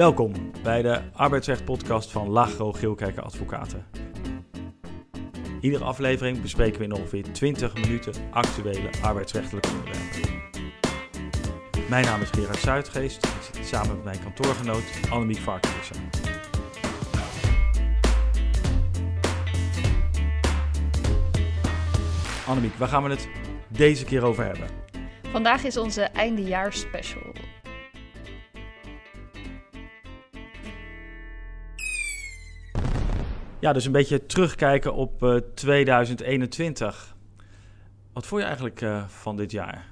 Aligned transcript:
Welkom 0.00 0.32
bij 0.62 0.82
de 0.82 1.00
arbeidsrecht-podcast 1.12 2.10
van 2.10 2.28
Lagro 2.28 2.72
Geelkerken 2.72 3.22
Advocaten. 3.22 3.86
Iedere 5.60 5.84
aflevering 5.84 6.42
bespreken 6.42 6.78
we 6.78 6.84
in 6.84 6.92
ongeveer 6.92 7.32
20 7.32 7.74
minuten 7.74 8.12
actuele 8.30 8.88
arbeidsrechtelijke 9.02 9.68
onderwerpen. 9.68 10.42
Mijn 11.88 12.04
naam 12.04 12.20
is 12.20 12.30
Gerard 12.30 12.58
Zuidgeest. 12.58 13.24
Ik 13.24 13.54
zit 13.54 13.66
samen 13.66 13.94
met 13.94 14.04
mijn 14.04 14.22
kantoorgenoot 14.22 14.84
Annemiek 15.10 15.38
Varkenissen. 15.38 15.96
Annemiek, 22.46 22.74
waar 22.74 22.88
gaan 22.88 23.02
we 23.02 23.10
het 23.10 23.28
deze 23.68 24.04
keer 24.04 24.24
over 24.24 24.44
hebben? 24.44 24.68
Vandaag 25.30 25.64
is 25.64 25.76
onze 25.76 26.02
eindejaarsspecial. 26.02 27.32
Ja, 33.60 33.72
dus 33.72 33.84
een 33.84 33.92
beetje 33.92 34.26
terugkijken 34.26 34.94
op 34.94 35.22
uh, 35.22 35.36
2021. 35.54 37.16
Wat 38.12 38.26
vond 38.26 38.40
je 38.40 38.46
eigenlijk 38.46 38.80
uh, 38.80 39.04
van 39.06 39.36
dit 39.36 39.50
jaar? 39.50 39.86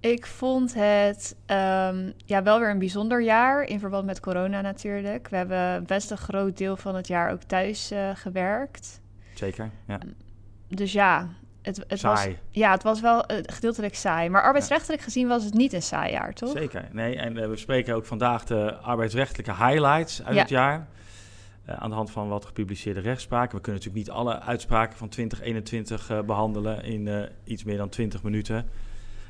Ik 0.00 0.26
vond 0.26 0.74
het 0.74 1.36
um, 1.46 2.12
ja, 2.24 2.42
wel 2.42 2.58
weer 2.58 2.70
een 2.70 2.78
bijzonder 2.78 3.22
jaar 3.22 3.62
in 3.62 3.80
verband 3.80 4.06
met 4.06 4.20
corona 4.20 4.60
natuurlijk. 4.60 5.28
We 5.28 5.36
hebben 5.36 5.84
best 5.86 6.10
een 6.10 6.18
groot 6.18 6.56
deel 6.56 6.76
van 6.76 6.94
het 6.94 7.06
jaar 7.06 7.32
ook 7.32 7.42
thuis 7.42 7.92
uh, 7.92 8.10
gewerkt. 8.14 9.00
Zeker, 9.34 9.70
ja. 9.86 9.98
Dus 10.68 10.92
ja, 10.92 11.28
het, 11.62 11.84
het 11.88 11.98
saai. 11.98 12.28
was, 12.28 12.36
ja, 12.50 12.70
het 12.70 12.82
was 12.82 13.00
wel 13.00 13.32
uh, 13.32 13.38
gedeeltelijk 13.42 13.94
saai. 13.94 14.28
Maar 14.28 14.42
arbeidsrechtelijk 14.42 15.02
gezien 15.02 15.28
was 15.28 15.44
het 15.44 15.54
niet 15.54 15.72
een 15.72 15.82
saai 15.82 16.12
jaar, 16.12 16.32
toch? 16.32 16.50
Zeker, 16.50 16.88
nee. 16.92 17.16
En 17.16 17.36
uh, 17.36 17.46
we 17.46 17.56
spreken 17.56 17.94
ook 17.94 18.06
vandaag 18.06 18.44
de 18.44 18.74
arbeidsrechtelijke 18.74 19.54
highlights 19.54 20.22
uit 20.22 20.34
ja. 20.34 20.40
het 20.40 20.50
jaar. 20.50 20.88
Uh, 21.68 21.74
aan 21.76 21.88
de 21.88 21.96
hand 21.96 22.10
van 22.10 22.28
wat 22.28 22.44
gepubliceerde 22.44 23.00
rechtspraken. 23.00 23.56
We 23.56 23.62
kunnen 23.62 23.82
natuurlijk 23.82 24.08
niet 24.08 24.16
alle 24.16 24.40
uitspraken 24.40 24.98
van 24.98 25.08
2021 25.08 26.10
uh, 26.10 26.20
behandelen 26.20 26.84
in 26.84 27.06
uh, 27.06 27.22
iets 27.44 27.64
meer 27.64 27.76
dan 27.76 27.88
20 27.88 28.22
minuten. 28.22 28.68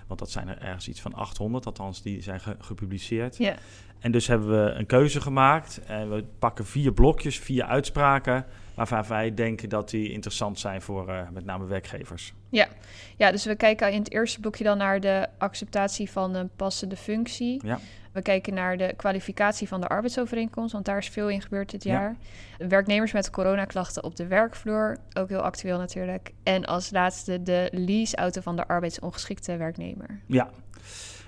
Want 0.07 0.21
dat 0.21 0.31
zijn 0.31 0.49
er 0.49 0.59
ergens 0.59 0.89
iets 0.89 1.01
van 1.01 1.15
800, 1.15 1.67
althans 1.67 2.03
die 2.03 2.23
zijn 2.23 2.41
ge 2.41 2.57
gepubliceerd. 2.59 3.37
Ja. 3.37 3.55
En 3.99 4.13
dus 4.13 4.27
hebben 4.27 4.49
we 4.49 4.71
een 4.71 4.87
keuze 4.87 5.21
gemaakt. 5.21 5.81
En 5.87 6.11
we 6.11 6.25
pakken 6.39 6.67
vier 6.67 6.93
blokjes, 6.93 7.39
vier 7.39 7.65
uitspraken... 7.65 8.47
waarvan 8.77 9.05
wij 9.09 9.35
denken 9.35 9.69
dat 9.69 9.91
die 9.91 10.13
interessant 10.13 10.59
zijn 10.59 10.83
voor 10.83 11.29
met 11.33 11.45
name 11.45 11.67
werkgevers. 11.67 12.33
Ja. 12.49 12.69
ja, 13.17 13.31
dus 13.31 13.45
we 13.45 13.57
kijken 13.57 13.93
in 13.93 13.99
het 13.99 14.13
eerste 14.13 14.41
blokje 14.41 14.65
dan 14.65 14.79
naar 14.79 15.01
de 15.01 15.27
acceptatie 15.39 16.11
van 16.11 16.35
een 16.35 16.51
passende 16.57 16.97
functie. 16.97 17.61
Ja. 17.67 17.79
We 18.13 18.23
kijken 18.23 18.55
naar 18.55 18.77
de 18.77 18.95
kwalificatie 18.97 19.69
van 19.69 19.81
de 19.81 19.87
arbeidsovereenkomst, 19.87 20.73
want 20.73 20.85
daar 20.85 20.99
is 20.99 21.09
veel 21.09 21.29
in 21.29 21.43
gebeurd 21.43 21.71
dit 21.71 21.85
jaar. 21.85 22.17
Ja. 22.59 22.67
Werknemers 22.67 23.13
met 23.13 23.31
coronaklachten 23.31 24.05
op 24.05 24.17
de 24.17 24.27
werkvloer, 24.27 24.97
ook 25.13 25.29
heel 25.29 25.41
actueel 25.41 25.79
natuurlijk. 25.79 26.33
En 26.43 26.65
als 26.65 26.91
laatste 26.91 27.43
de 27.43 27.69
leaseauto 27.73 28.41
van 28.41 28.57
de 28.57 28.69
arbeidsongeschikte 28.69 29.57
werknemer. 29.57 30.21
Ja, 30.27 30.51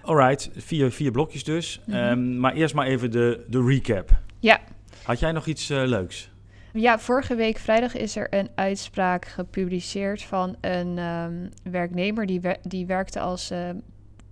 alright. 0.02 0.50
Vier, 0.56 0.91
vier 0.91 1.10
blokjes 1.10 1.44
dus. 1.44 1.80
Mm 1.84 1.94
-hmm. 1.94 2.02
um, 2.02 2.38
maar 2.38 2.52
eerst 2.52 2.74
maar 2.74 2.86
even 2.86 3.10
de, 3.10 3.44
de 3.48 3.64
recap. 3.64 4.10
Ja. 4.38 4.60
Had 5.02 5.19
jij 5.19 5.32
nog 5.32 5.46
iets 5.46 5.70
uh, 5.70 5.82
leuks? 5.84 6.30
Ja, 6.72 6.98
vorige 6.98 7.34
week 7.34 7.58
vrijdag 7.58 7.94
is 7.94 8.16
er 8.16 8.34
een 8.34 8.50
uitspraak 8.55 9.24
gepubliceerd 9.24 10.22
van 10.22 10.56
een 10.61 10.98
um, 10.98 11.48
werknemer 11.62 12.27
die, 12.27 12.41
wer 12.41 12.56
die 12.62 12.86
werkte 12.86 13.20
als... 13.20 13.50
Uh, 13.50 13.69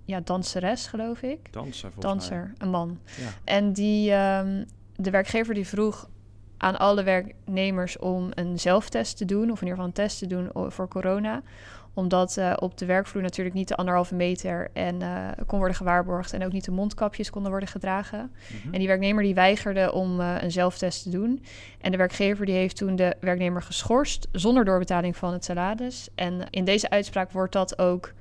ja, 0.04 0.20
danseres, 0.20 0.86
geloof 0.86 1.22
ik. 1.22 1.52
Danser, 1.52 1.90
Danser, 1.98 2.42
mij. 2.42 2.54
een 2.58 2.68
man. 2.68 2.98
Ja. 3.04 3.28
En 3.44 3.72
die, 3.72 4.12
um, 4.12 4.64
de 4.96 5.10
werkgever 5.10 5.54
die 5.54 5.66
vroeg 5.66 6.08
aan 6.56 6.78
alle 6.78 7.02
werknemers 7.02 7.98
om 7.98 8.30
een 8.34 8.58
zelftest 8.58 9.16
te 9.16 9.24
doen, 9.24 9.50
of 9.50 9.60
in 9.60 9.66
ieder 9.66 9.68
geval 9.68 9.84
een 9.84 9.92
test 9.92 10.18
te 10.18 10.26
doen 10.26 10.50
voor 10.72 10.88
corona. 10.88 11.42
Omdat 11.96 12.36
uh, 12.36 12.52
op 12.56 12.78
de 12.78 12.86
werkvloer 12.86 13.22
natuurlijk 13.22 13.54
niet 13.54 13.68
de 13.68 13.76
anderhalve 13.76 14.14
meter 14.14 14.70
en 14.72 15.00
uh, 15.00 15.28
kon 15.46 15.58
worden 15.58 15.76
gewaarborgd 15.76 16.32
en 16.32 16.44
ook 16.44 16.52
niet 16.52 16.64
de 16.64 16.70
mondkapjes 16.70 17.30
konden 17.30 17.50
worden 17.50 17.68
gedragen. 17.68 18.18
Mm 18.20 18.60
-hmm. 18.62 18.72
En 18.72 18.78
die 18.78 18.88
werknemer 18.88 19.22
die 19.22 19.34
weigerde 19.34 19.92
om 19.92 20.20
uh, 20.20 20.34
een 20.40 20.52
zelftest 20.52 21.02
te 21.02 21.10
doen. 21.10 21.44
En 21.80 21.90
de 21.90 21.96
werkgever 21.96 22.46
die 22.46 22.54
heeft 22.54 22.76
toen 22.76 22.96
de 22.96 23.16
werknemer 23.20 23.62
geschorst 23.62 24.28
zonder 24.32 24.64
doorbetaling 24.64 25.16
van 25.16 25.32
het 25.32 25.44
salaris. 25.44 26.08
En 26.14 26.46
in 26.50 26.64
deze 26.64 26.90
uitspraak 26.90 27.30
wordt 27.30 27.52
dat 27.52 27.78
ook 27.78 28.12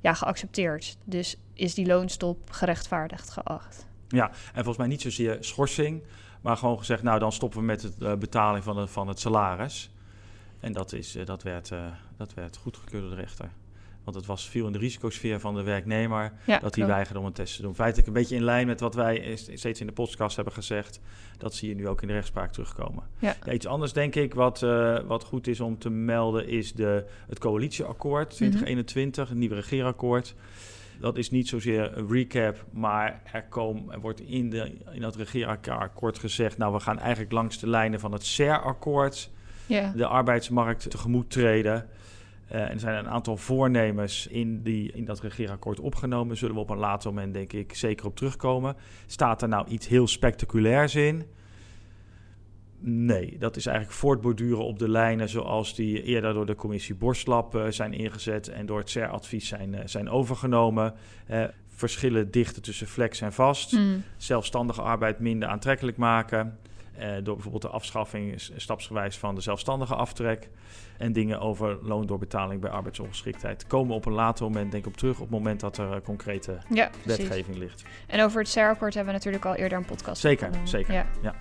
ja, 0.00 0.14
geaccepteerd. 0.14 0.96
Dus 1.04 1.36
is 1.54 1.74
die 1.74 1.86
loonstop 1.86 2.50
gerechtvaardigd 2.50 3.30
geacht. 3.30 3.86
Ja, 4.08 4.28
en 4.28 4.54
volgens 4.54 4.76
mij 4.76 4.86
niet 4.86 5.00
zozeer 5.00 5.36
schorsing, 5.40 6.02
maar 6.40 6.56
gewoon 6.56 6.78
gezegd, 6.78 7.02
nou 7.02 7.18
dan 7.18 7.32
stoppen 7.32 7.58
we 7.58 7.64
met 7.64 7.80
de 7.80 7.92
uh, 7.98 8.14
betaling 8.14 8.64
van, 8.64 8.76
de, 8.76 8.86
van 8.86 9.08
het 9.08 9.20
salaris. 9.20 9.91
En 10.62 10.72
dat, 10.72 10.92
is, 10.92 11.16
uh, 11.16 11.24
dat, 11.24 11.42
werd, 11.42 11.70
uh, 11.70 11.86
dat 12.16 12.34
werd 12.34 12.56
goedgekeurd 12.56 13.02
door 13.02 13.10
de 13.10 13.20
rechter. 13.20 13.50
Want 14.04 14.16
het 14.16 14.26
was 14.26 14.48
veel 14.48 14.66
in 14.66 14.72
de 14.72 14.78
risicosfeer 14.78 15.40
van 15.40 15.54
de 15.54 15.62
werknemer 15.62 16.32
ja, 16.46 16.58
dat 16.58 16.74
hij 16.74 16.86
weigerde 16.86 17.20
om 17.20 17.26
een 17.26 17.32
test 17.32 17.56
te 17.56 17.62
doen. 17.62 17.74
Feitelijk 17.74 18.06
een 18.06 18.12
beetje 18.14 18.36
in 18.36 18.44
lijn 18.44 18.66
met 18.66 18.80
wat 18.80 18.94
wij 18.94 19.36
steeds 19.36 19.80
in 19.80 19.86
de 19.86 19.92
podcast 19.92 20.36
hebben 20.36 20.54
gezegd. 20.54 21.00
Dat 21.38 21.54
zie 21.54 21.68
je 21.68 21.74
nu 21.74 21.88
ook 21.88 22.02
in 22.02 22.08
de 22.08 22.14
rechtspraak 22.14 22.52
terugkomen. 22.52 23.04
Ja. 23.18 23.36
Ja, 23.44 23.52
iets 23.52 23.66
anders 23.66 23.92
denk 23.92 24.14
ik 24.14 24.34
wat, 24.34 24.62
uh, 24.62 24.98
wat 25.00 25.24
goed 25.24 25.46
is 25.46 25.60
om 25.60 25.78
te 25.78 25.90
melden 25.90 26.48
is 26.48 26.72
de, 26.72 27.04
het 27.28 27.38
coalitieakkoord 27.38 28.30
2021, 28.30 29.04
mm 29.04 29.22
-hmm. 29.22 29.32
het 29.32 29.38
nieuwe 29.38 29.54
regeerakkoord. 29.54 30.34
Dat 31.00 31.16
is 31.16 31.30
niet 31.30 31.48
zozeer 31.48 31.98
een 31.98 32.08
recap, 32.08 32.64
maar 32.70 33.22
er, 33.32 33.44
kom, 33.44 33.90
er 33.90 34.00
wordt 34.00 34.20
in, 34.20 34.50
de, 34.50 34.72
in 34.92 35.00
dat 35.00 35.16
regeerakkoord 35.16 36.18
gezegd... 36.18 36.58
nou, 36.58 36.72
we 36.72 36.80
gaan 36.80 36.98
eigenlijk 36.98 37.32
langs 37.32 37.58
de 37.58 37.68
lijnen 37.68 38.00
van 38.00 38.12
het 38.12 38.26
CER-akkoord... 38.26 39.30
Yeah. 39.66 39.96
de 39.96 40.06
arbeidsmarkt 40.06 40.90
tegemoet 40.90 41.30
treden... 41.30 41.88
Uh, 42.52 42.60
en 42.60 42.70
er 42.70 42.80
zijn 42.80 42.98
een 42.98 43.08
aantal 43.08 43.36
voornemens 43.36 44.26
in, 44.26 44.62
die, 44.62 44.92
in 44.92 45.04
dat 45.04 45.20
regeerakkoord 45.20 45.80
opgenomen. 45.80 46.36
Zullen 46.36 46.54
we 46.54 46.60
op 46.60 46.70
een 46.70 46.78
later 46.78 47.12
moment, 47.12 47.34
denk 47.34 47.52
ik, 47.52 47.74
zeker 47.74 48.06
op 48.06 48.16
terugkomen. 48.16 48.76
Staat 49.06 49.42
er 49.42 49.48
nou 49.48 49.68
iets 49.68 49.88
heel 49.88 50.06
spectaculairs 50.06 50.94
in? 50.94 51.24
Nee, 52.84 53.36
dat 53.38 53.56
is 53.56 53.66
eigenlijk 53.66 53.96
voortborduren 53.96 54.64
op 54.64 54.78
de 54.78 54.88
lijnen 54.88 55.28
zoals 55.28 55.74
die 55.74 56.02
eerder 56.02 56.34
door 56.34 56.46
de 56.46 56.54
commissie 56.54 56.94
Borstlap 56.94 57.54
uh, 57.54 57.66
zijn 57.68 57.92
ingezet 57.92 58.48
en 58.48 58.66
door 58.66 58.78
het 58.78 58.90
CER-advies 58.90 59.48
zijn, 59.48 59.72
uh, 59.72 59.80
zijn 59.84 60.08
overgenomen. 60.08 60.94
Uh, 61.30 61.44
verschillen 61.68 62.30
dichten 62.30 62.62
tussen 62.62 62.86
flex 62.86 63.20
en 63.20 63.32
vast. 63.32 63.72
Mm. 63.72 64.02
Zelfstandige 64.16 64.82
arbeid 64.82 65.18
minder 65.18 65.48
aantrekkelijk 65.48 65.96
maken. 65.96 66.58
Door 67.22 67.34
bijvoorbeeld 67.34 67.62
de 67.62 67.68
afschaffing 67.68 68.34
stapsgewijs 68.56 69.18
van 69.18 69.34
de 69.34 69.40
zelfstandige 69.40 69.94
aftrek. 69.94 70.50
En 70.98 71.12
dingen 71.12 71.40
over 71.40 71.78
loondoorbetaling 71.82 72.60
bij 72.60 72.70
arbeidsongeschiktheid. 72.70 73.66
Komen 73.66 73.94
op 73.94 74.06
een 74.06 74.12
later 74.12 74.44
moment, 74.44 74.70
denk 74.70 74.84
ik 74.84 74.90
op 74.92 74.96
terug, 74.96 75.14
op 75.14 75.20
het 75.20 75.30
moment 75.30 75.60
dat 75.60 75.78
er 75.78 76.02
concrete 76.02 76.58
ja, 76.68 76.90
wetgeving 77.04 77.56
ligt. 77.56 77.84
En 78.06 78.22
over 78.22 78.40
het 78.40 78.48
CER-akkoord 78.48 78.94
hebben 78.94 79.12
we 79.12 79.18
natuurlijk 79.18 79.44
al 79.44 79.54
eerder 79.54 79.78
een 79.78 79.84
podcast 79.84 80.20
Zeker, 80.20 80.50
zeker. 80.64 80.92
Ja. 80.92 81.06
ja. 81.22 81.34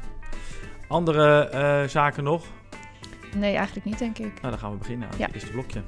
Andere 0.87 1.51
uh, 1.53 1.89
zaken 1.89 2.23
nog? 2.23 2.45
Nee, 3.35 3.55
eigenlijk 3.55 3.85
niet, 3.85 3.99
denk 3.99 4.17
ik. 4.17 4.41
Nou, 4.41 4.49
dan 4.49 4.57
gaan 4.57 4.71
we 4.71 4.77
beginnen 4.77 5.09
aan 5.09 5.17
ja. 5.17 5.25
het 5.25 5.33
eerste 5.33 5.51
blokje. 5.51 5.81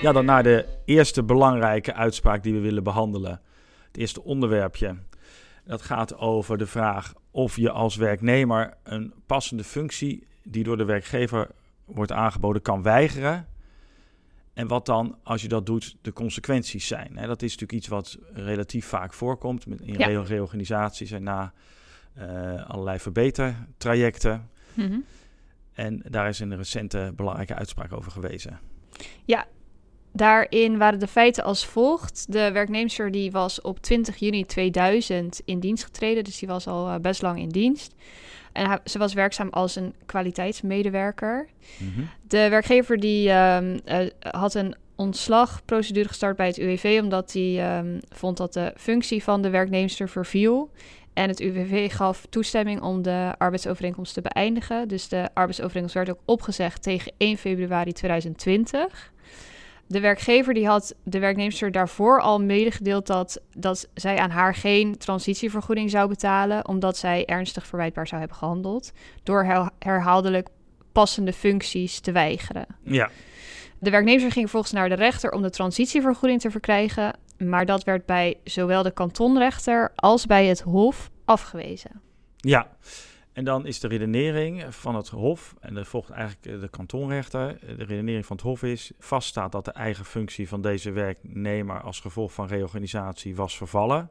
Ja, 0.00 0.12
dan 0.12 0.24
naar 0.24 0.42
de 0.42 0.66
eerste 0.84 1.22
belangrijke 1.22 1.94
uitspraak 1.94 2.42
die 2.42 2.52
we 2.52 2.60
willen 2.60 2.82
behandelen. 2.82 3.40
Het 3.86 3.96
eerste 3.96 4.22
onderwerpje. 4.22 4.96
Dat 5.64 5.82
gaat 5.82 6.16
over 6.16 6.58
de 6.58 6.66
vraag 6.66 7.12
of 7.30 7.56
je 7.56 7.70
als 7.70 7.96
werknemer 7.96 8.74
een 8.82 9.14
passende 9.26 9.64
functie 9.64 10.26
die 10.42 10.64
door 10.64 10.76
de 10.76 10.84
werkgever 10.84 11.50
wordt 11.84 12.12
aangeboden 12.12 12.62
kan 12.62 12.82
weigeren. 12.82 13.46
En 14.52 14.66
wat 14.66 14.86
dan, 14.86 15.18
als 15.22 15.42
je 15.42 15.48
dat 15.48 15.66
doet, 15.66 15.96
de 16.00 16.12
consequenties 16.12 16.86
zijn. 16.86 17.14
Dat 17.14 17.42
is 17.42 17.50
natuurlijk 17.50 17.72
iets 17.72 17.88
wat 17.88 18.18
relatief 18.32 18.86
vaak 18.86 19.12
voorkomt 19.12 19.66
in 19.66 19.98
ja. 19.98 20.22
reorganisaties 20.22 21.10
en 21.10 21.22
na 21.22 21.52
uh, 22.18 22.68
allerlei 22.68 22.98
verbetertrajecten. 22.98 24.48
Mm 24.74 24.88
-hmm. 24.88 25.04
En 25.72 26.02
daar 26.08 26.28
is 26.28 26.40
een 26.40 26.56
recente 26.56 27.12
belangrijke 27.16 27.54
uitspraak 27.54 27.92
over 27.92 28.12
gewezen. 28.12 28.60
Ja, 29.24 29.46
daarin 30.16 30.78
waren 30.78 30.98
de 30.98 31.06
feiten 31.06 31.44
als 31.44 31.66
volgt. 31.66 32.32
De 32.32 32.52
werknemster 32.52 33.10
die 33.10 33.30
was 33.30 33.60
op 33.60 33.80
20 33.80 34.16
juni 34.16 34.44
2000 34.44 35.40
in 35.44 35.60
dienst 35.60 35.84
getreden, 35.84 36.24
dus 36.24 36.38
die 36.38 36.48
was 36.48 36.66
al 36.66 36.88
uh, 36.88 36.94
best 36.98 37.22
lang 37.22 37.38
in 37.38 37.48
dienst. 37.48 37.94
En 38.52 38.80
ze 38.84 38.98
was 38.98 39.14
werkzaam 39.14 39.48
als 39.48 39.76
een 39.76 39.94
kwaliteitsmedewerker. 40.06 41.48
Mm 41.78 41.92
-hmm. 41.94 42.08
De 42.28 42.48
werkgever 42.48 43.00
die 43.00 43.30
um, 43.30 43.80
uh, 43.86 44.06
had 44.20 44.54
een 44.54 44.74
ontslagprocedure 44.96 46.08
gestart 46.08 46.36
bij 46.36 46.46
het 46.46 46.58
UWV... 46.58 47.00
omdat 47.02 47.32
hij 47.32 47.78
um, 47.78 48.00
vond 48.08 48.36
dat 48.36 48.52
de 48.52 48.72
functie 48.76 49.22
van 49.22 49.42
de 49.42 49.50
werknemster 49.50 50.08
verviel. 50.08 50.70
En 51.12 51.28
het 51.28 51.40
UWV 51.40 51.92
gaf 51.92 52.26
toestemming 52.30 52.80
om 52.80 53.02
de 53.02 53.34
arbeidsovereenkomst 53.38 54.14
te 54.14 54.20
beëindigen. 54.20 54.88
Dus 54.88 55.08
de 55.08 55.28
arbeidsovereenkomst 55.34 55.94
werd 55.94 56.10
ook 56.10 56.22
opgezegd 56.24 56.82
tegen 56.82 57.12
1 57.16 57.36
februari 57.36 57.92
2020. 57.92 59.12
De 59.86 60.00
werkgever 60.00 60.54
die 60.54 60.66
had 60.66 60.94
de 61.02 61.18
werknemster 61.18 61.72
daarvoor 61.72 62.20
al 62.20 62.40
medegedeeld 62.40 63.06
dat, 63.06 63.40
dat 63.56 63.88
zij 63.94 64.18
aan 64.18 64.30
haar 64.30 64.54
geen 64.54 64.98
transitievergoeding 64.98 65.90
zou 65.90 66.08
betalen, 66.08 66.68
omdat 66.68 66.96
zij 66.96 67.24
ernstig 67.24 67.66
verwijtbaar 67.66 68.06
zou 68.06 68.20
hebben 68.20 68.38
gehandeld 68.38 68.92
door 69.22 69.68
herhaaldelijk 69.78 70.48
passende 70.92 71.32
functies 71.32 72.00
te 72.00 72.12
weigeren. 72.12 72.66
Ja. 72.82 73.10
De 73.78 73.90
werknemer 73.90 74.20
ging 74.20 74.34
vervolgens 74.34 74.72
naar 74.72 74.88
de 74.88 74.94
rechter 74.94 75.32
om 75.32 75.42
de 75.42 75.50
transitievergoeding 75.50 76.40
te 76.40 76.50
verkrijgen, 76.50 77.18
maar 77.38 77.66
dat 77.66 77.84
werd 77.84 78.06
bij 78.06 78.36
zowel 78.44 78.82
de 78.82 78.92
kantonrechter 78.92 79.92
als 79.94 80.26
bij 80.26 80.46
het 80.46 80.60
Hof 80.60 81.10
afgewezen. 81.24 82.00
Ja, 82.36 82.68
en 83.34 83.44
dan 83.44 83.66
is 83.66 83.80
de 83.80 83.88
redenering 83.88 84.74
van 84.74 84.94
het 84.94 85.08
Hof, 85.08 85.54
en 85.60 85.76
er 85.76 85.86
volgt 85.86 86.10
eigenlijk 86.10 86.60
de 86.60 86.68
kantonrechter. 86.68 87.58
De 87.60 87.84
redenering 87.84 88.26
van 88.26 88.36
het 88.36 88.44
Hof 88.44 88.62
is: 88.62 88.92
vaststaat 88.98 89.52
dat 89.52 89.64
de 89.64 89.72
eigen 89.72 90.04
functie 90.04 90.48
van 90.48 90.60
deze 90.60 90.90
werknemer 90.90 91.80
als 91.80 92.00
gevolg 92.00 92.32
van 92.32 92.46
reorganisatie 92.46 93.36
was 93.36 93.56
vervallen. 93.56 94.10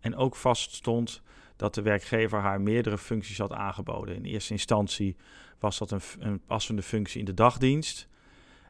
En 0.00 0.16
ook 0.16 0.36
vaststond 0.36 1.22
dat 1.56 1.74
de 1.74 1.82
werkgever 1.82 2.38
haar 2.38 2.60
meerdere 2.60 2.98
functies 2.98 3.38
had 3.38 3.52
aangeboden. 3.52 4.14
In 4.14 4.24
eerste 4.24 4.52
instantie 4.52 5.16
was 5.58 5.78
dat 5.78 5.90
een, 5.90 6.00
een 6.18 6.40
passende 6.46 6.82
functie 6.82 7.18
in 7.18 7.24
de 7.24 7.34
dagdienst. 7.34 8.08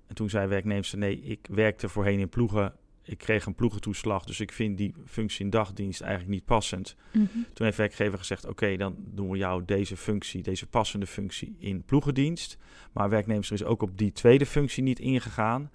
En 0.06 0.14
toen 0.14 0.30
zei 0.30 0.46
werknemster: 0.46 0.98
nee, 0.98 1.20
ik 1.20 1.46
werkte 1.50 1.88
voorheen 1.88 2.18
in 2.18 2.28
ploegen 2.28 2.74
ik 3.10 3.18
kreeg 3.18 3.46
een 3.46 3.54
ploegentoeslag, 3.54 4.24
dus 4.24 4.40
ik 4.40 4.52
vind 4.52 4.78
die 4.78 4.94
functie 5.06 5.44
in 5.44 5.50
dagdienst 5.50 6.00
eigenlijk 6.00 6.32
niet 6.32 6.44
passend. 6.44 6.96
Mhm. 7.10 7.26
Toen 7.52 7.66
heeft 7.66 7.76
werkgever 7.76 8.18
gezegd, 8.18 8.46
oké, 8.46 8.76
dan 8.76 8.96
doen 8.98 9.30
we 9.30 9.36
jou 9.36 9.64
deze 9.64 9.96
functie, 9.96 10.42
deze 10.42 10.66
passende 10.66 11.06
functie 11.06 11.56
in 11.58 11.82
ploegendienst. 11.82 12.58
Maar 12.92 13.08
werknemer 13.08 13.52
is 13.52 13.64
ook 13.64 13.82
op 13.82 13.98
die 13.98 14.12
tweede 14.12 14.46
functie 14.46 14.82
niet 14.82 14.98
ingegaan. 14.98 15.70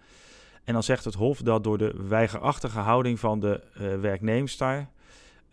En 0.64 0.74
dan 0.74 0.84
zegt 0.84 1.06
het 1.06 1.14
Hof 1.14 1.42
dat 1.42 1.64
door 1.64 1.78
de 1.78 1.96
weigerachtige 2.08 2.80
houding 2.80 3.20
van 3.20 3.40
de 3.40 3.62
uh, 3.82 4.00
werknemster, 4.00 4.88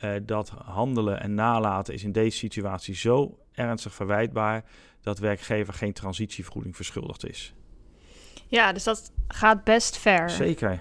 uh, 0.04 0.10
dat 0.22 0.48
handelen 0.48 1.20
en 1.20 1.34
nalaten 1.34 1.94
is 1.94 2.04
in 2.04 2.12
deze 2.12 2.36
situatie 2.36 2.94
zo 2.94 3.38
ernstig 3.52 3.94
verwijtbaar 3.94 4.64
dat 5.00 5.18
werkgever 5.18 5.74
geen 5.74 5.92
transitievergoeding 5.92 6.76
verschuldigd 6.76 7.28
is. 7.28 7.54
Ja, 8.46 8.72
dus 8.72 8.84
dat 8.84 9.12
gaat 9.28 9.64
best 9.64 9.96
ver. 9.96 10.30
Zeker. 10.30 10.80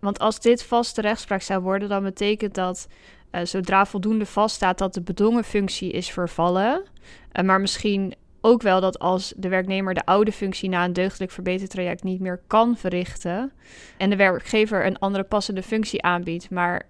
Want 0.00 0.18
als 0.18 0.40
dit 0.40 0.62
vaste 0.62 1.00
rechtspraak 1.00 1.42
zou 1.42 1.62
worden, 1.62 1.88
dan 1.88 2.02
betekent 2.02 2.54
dat 2.54 2.88
uh, 3.32 3.44
zodra 3.44 3.86
voldoende 3.86 4.26
vaststaat 4.26 4.78
dat 4.78 4.94
de 4.94 5.00
bedongen 5.00 5.44
functie 5.44 5.90
is 5.90 6.10
vervallen, 6.10 6.82
uh, 7.32 7.44
maar 7.44 7.60
misschien 7.60 8.14
ook 8.40 8.62
wel 8.62 8.80
dat 8.80 8.98
als 8.98 9.32
de 9.36 9.48
werknemer 9.48 9.94
de 9.94 10.04
oude 10.04 10.32
functie 10.32 10.68
na 10.68 10.84
een 10.84 10.92
deugdelijk 10.92 11.32
verbetertraject 11.32 12.02
niet 12.02 12.20
meer 12.20 12.40
kan 12.46 12.76
verrichten 12.76 13.52
en 13.96 14.10
de 14.10 14.16
werkgever 14.16 14.86
een 14.86 14.98
andere 14.98 15.24
passende 15.24 15.62
functie 15.62 16.02
aanbiedt, 16.02 16.50
maar 16.50 16.86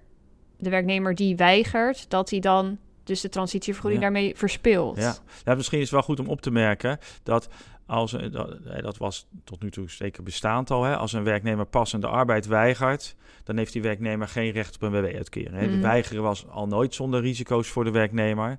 de 0.59 0.71
werknemer 0.71 1.15
die 1.15 1.37
weigert, 1.37 2.11
dat 2.11 2.31
hij 2.31 2.41
dan 2.41 2.79
dus 3.05 3.21
de 3.21 3.29
transitievergoeding 3.29 4.03
daarmee 4.03 4.37
verspeelt. 4.37 4.97
Ja. 4.97 5.15
ja, 5.45 5.55
misschien 5.55 5.79
is 5.79 5.85
het 5.85 5.93
wel 5.93 6.03
goed 6.03 6.21
om 6.21 6.29
op 6.29 6.41
te 6.41 6.51
merken 6.51 6.99
dat 7.23 7.49
als, 7.89 8.11
dat, 8.11 8.59
dat 8.81 8.97
was 8.97 9.29
tot 9.45 9.63
nu 9.63 9.71
toe 9.71 9.91
zeker 9.91 10.23
bestaand 10.23 10.71
al. 10.71 10.85
Hè, 10.85 10.97
als 10.97 11.13
een 11.13 11.25
werknemer 11.25 11.67
passende 11.67 12.07
arbeid 12.07 12.47
weigert, 12.47 13.17
dan 13.45 13.57
heeft 13.57 13.73
die 13.73 13.83
werknemer 13.83 14.29
geen 14.29 14.51
recht 14.51 14.75
op 14.75 14.83
een 14.83 14.91
WW-uitkering. 14.91 15.75
Mm. 15.75 15.81
Weigeren 15.81 16.23
was 16.23 16.49
al 16.49 16.67
nooit 16.67 16.95
zonder 16.95 17.21
risico's 17.21 17.69
voor 17.69 17.85
de 17.85 17.91
werknemer. 17.91 18.59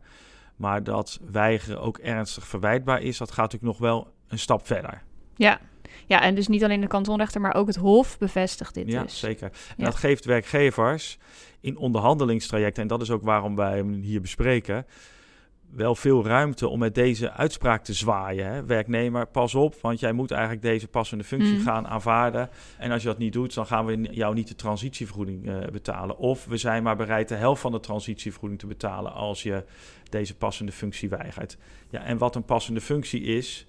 Maar 0.56 0.84
dat 0.84 1.20
weigeren 1.32 1.82
ook 1.82 1.98
ernstig 1.98 2.48
verwijtbaar 2.48 3.02
is, 3.02 3.18
dat 3.18 3.32
gaat 3.32 3.52
natuurlijk 3.52 3.80
nog 3.80 3.90
wel 3.90 4.14
een 4.28 4.40
stap 4.40 4.68
verder. 4.68 5.02
Ja, 5.36 5.60
ja 6.06 6.22
en 6.22 6.36
dus 6.36 6.48
niet 6.48 6.64
alleen 6.64 6.82
de 6.82 6.88
kantonrechter, 6.88 7.42
maar 7.42 7.56
ook 7.56 7.68
het 7.68 7.76
Hof 7.76 8.18
bevestigt 8.18 8.74
dit 8.74 8.92
ja, 8.92 9.04
dus. 9.04 9.20
Zeker. 9.20 9.52
En 9.78 9.84
dat 9.84 9.96
geeft 9.96 10.26
werkgevers 10.26 11.18
in 11.60 11.78
onderhandelingstrajecten, 11.78 12.82
en 12.82 12.88
dat 12.88 13.02
is 13.02 13.12
ook 13.12 13.24
waarom 13.24 13.56
wij 13.56 13.78
hem 13.78 13.94
hier 13.94 14.22
bespreken 14.22 14.86
wel 15.72 15.96
veel 15.96 16.26
ruimte 16.26 16.68
om 16.68 16.80
met 16.80 16.96
deze 16.96 17.32
uitspraak 17.32 17.84
te 17.84 17.94
zwaaien. 17.94 18.46
Hè? 18.46 18.66
Werknemer, 18.66 19.28
pas 19.28 19.56
op, 19.56 19.76
want 19.82 20.00
jij 20.00 20.12
moet 20.12 20.32
eigenlijk 20.32 20.62
deze 20.62 20.88
passende 20.88 21.24
functie 21.24 21.58
mm. 21.58 21.62
gaan 21.64 21.88
aanvaarden. 21.88 22.50
En 22.78 22.92
als 22.92 23.02
je 23.02 23.08
dat 23.08 23.18
niet 23.18 23.34
doet, 23.34 23.54
dan 23.54 23.66
gaan 23.66 23.86
we 23.86 24.02
jou 24.12 24.34
niet 24.34 24.48
de 24.48 24.56
transitievergoeding 24.56 25.48
uh, 25.48 25.58
betalen. 25.72 26.18
Of 26.18 26.46
we 26.46 26.58
zijn 26.58 26.84
maar 26.84 26.96
bereid 26.96 27.28
de 27.28 27.36
helft 27.36 27.62
van 27.62 27.72
de 27.72 27.80
transitievergoeding 27.80 28.60
te 28.60 28.68
betalen 28.68 29.14
als 29.14 29.44
je 29.44 29.64
deze 30.10 30.36
passende 30.36 30.72
functie 30.72 31.10
weigert. 31.10 31.58
Ja, 31.90 32.04
en 32.04 32.18
wat 32.18 32.36
een 32.36 32.46
passende 32.46 32.82
functie 32.82 33.22
is, 33.22 33.68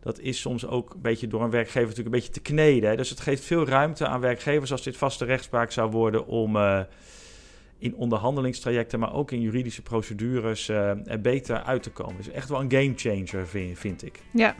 dat 0.00 0.18
is 0.18 0.40
soms 0.40 0.66
ook 0.66 0.94
een 0.94 1.00
beetje 1.00 1.26
door 1.26 1.42
een 1.42 1.50
werkgever 1.50 1.88
natuurlijk 1.88 2.14
een 2.14 2.20
beetje 2.20 2.32
te 2.32 2.40
kneden. 2.40 2.90
Hè? 2.90 2.96
Dus 2.96 3.10
het 3.10 3.20
geeft 3.20 3.44
veel 3.44 3.66
ruimte 3.66 4.06
aan 4.06 4.20
werkgevers 4.20 4.72
als 4.72 4.82
dit 4.82 4.96
vaste 4.96 5.24
rechtspraak 5.24 5.70
zou 5.70 5.90
worden 5.90 6.26
om... 6.26 6.56
Uh, 6.56 6.80
in 7.80 7.94
onderhandelingstrajecten, 7.94 8.98
maar 8.98 9.14
ook 9.14 9.30
in 9.30 9.40
juridische 9.40 9.82
procedures 9.82 10.68
uh, 10.68 11.08
er 11.08 11.20
beter 11.20 11.62
uit 11.62 11.82
te 11.82 11.90
komen. 11.90 12.16
Dus 12.16 12.30
echt 12.30 12.48
wel 12.48 12.60
een 12.60 12.70
game 12.70 12.92
changer, 12.96 13.46
vind, 13.46 13.78
vind 13.78 14.04
ik. 14.04 14.20
Ja. 14.30 14.54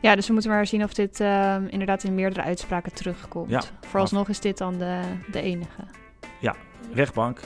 ja, 0.00 0.14
dus 0.14 0.26
we 0.26 0.32
moeten 0.32 0.50
maar 0.50 0.66
zien 0.66 0.82
of 0.82 0.94
dit 0.94 1.20
uh, 1.20 1.56
inderdaad 1.68 2.04
in 2.04 2.14
meerdere 2.14 2.42
uitspraken 2.42 2.94
terugkomt. 2.94 3.50
Ja, 3.50 3.62
Vooralsnog 3.80 4.28
is 4.28 4.40
dit 4.40 4.58
dan 4.58 4.78
de, 4.78 5.00
de 5.30 5.40
enige. 5.40 5.84
Ja, 6.40 6.56
rechtbank 6.92 7.40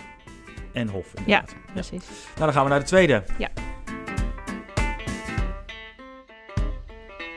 en 0.73 0.89
hof. 0.89 1.13
Ja, 1.27 1.45
precies. 1.73 2.05
Nou, 2.27 2.45
dan 2.45 2.53
gaan 2.53 2.65
we 2.65 2.71
naar 2.71 2.81
de 2.81 2.87
tweede. 2.87 3.25
Ja. 3.39 3.49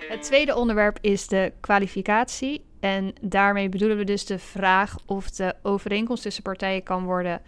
Het 0.09 0.23
tweede 0.23 0.55
onderwerp 0.55 0.97
is 1.01 1.27
de 1.27 1.53
kwalificatie 1.59 2.65
en 2.81 3.13
daarmee 3.21 3.69
bedoelen 3.69 3.97
we 3.97 4.03
dus 4.03 4.25
de 4.25 4.39
vraag 4.39 4.97
of 5.05 5.29
de 5.29 5.55
overeenkomst 5.61 6.23
tussen 6.23 6.43
partijen 6.43 6.83
kan 6.83 7.03
worden 7.03 7.41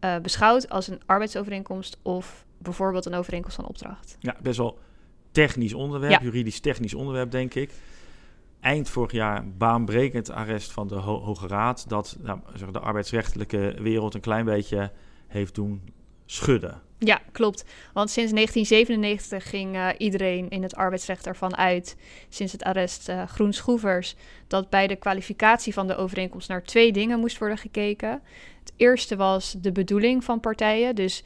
uh, 0.00 0.18
beschouwd 0.18 0.68
als 0.68 0.88
een 0.88 1.00
arbeidsovereenkomst 1.06 1.98
of 2.02 2.44
bijvoorbeeld 2.58 3.06
een 3.06 3.14
overeenkomst 3.14 3.56
van 3.56 3.66
opdracht. 3.66 4.16
Ja, 4.20 4.36
best 4.42 4.58
wel 4.58 4.78
technisch 5.30 5.74
onderwerp, 5.74 6.22
juridisch 6.22 6.60
technisch 6.60 6.94
onderwerp, 6.94 7.30
denk 7.30 7.54
ik. 7.54 7.72
Eind 8.60 8.88
vorig 8.88 9.12
jaar 9.12 9.48
baanbrekend 9.48 10.30
arrest 10.30 10.72
van 10.72 10.88
de 10.88 10.94
Hoge 10.94 11.46
Raad 11.46 11.88
dat 11.88 12.16
nou, 12.20 12.38
de 12.72 12.78
arbeidsrechtelijke 12.78 13.76
wereld 13.78 14.14
een 14.14 14.20
klein 14.20 14.44
beetje 14.44 14.92
heeft 15.26 15.54
doen 15.54 15.82
schudden. 16.26 16.82
Ja, 16.98 17.20
klopt. 17.32 17.64
Want 17.92 18.10
sinds 18.10 18.32
1997 18.32 19.50
ging 19.50 19.74
uh, 19.74 19.88
iedereen 19.98 20.48
in 20.48 20.62
het 20.62 20.74
arbeidsrecht 20.74 21.26
ervan 21.26 21.56
uit, 21.56 21.96
sinds 22.28 22.52
het 22.52 22.62
arrest 22.62 23.08
uh, 23.08 23.22
Groen 23.26 23.52
Schroevers, 23.52 24.14
dat 24.46 24.70
bij 24.70 24.86
de 24.86 24.96
kwalificatie 24.96 25.72
van 25.72 25.86
de 25.86 25.96
overeenkomst 25.96 26.48
naar 26.48 26.62
twee 26.62 26.92
dingen 26.92 27.18
moest 27.18 27.38
worden 27.38 27.58
gekeken. 27.58 28.22
Het 28.58 28.72
eerste 28.76 29.16
was 29.16 29.56
de 29.60 29.72
bedoeling 29.72 30.24
van 30.24 30.40
partijen. 30.40 30.94
Dus 30.94 31.24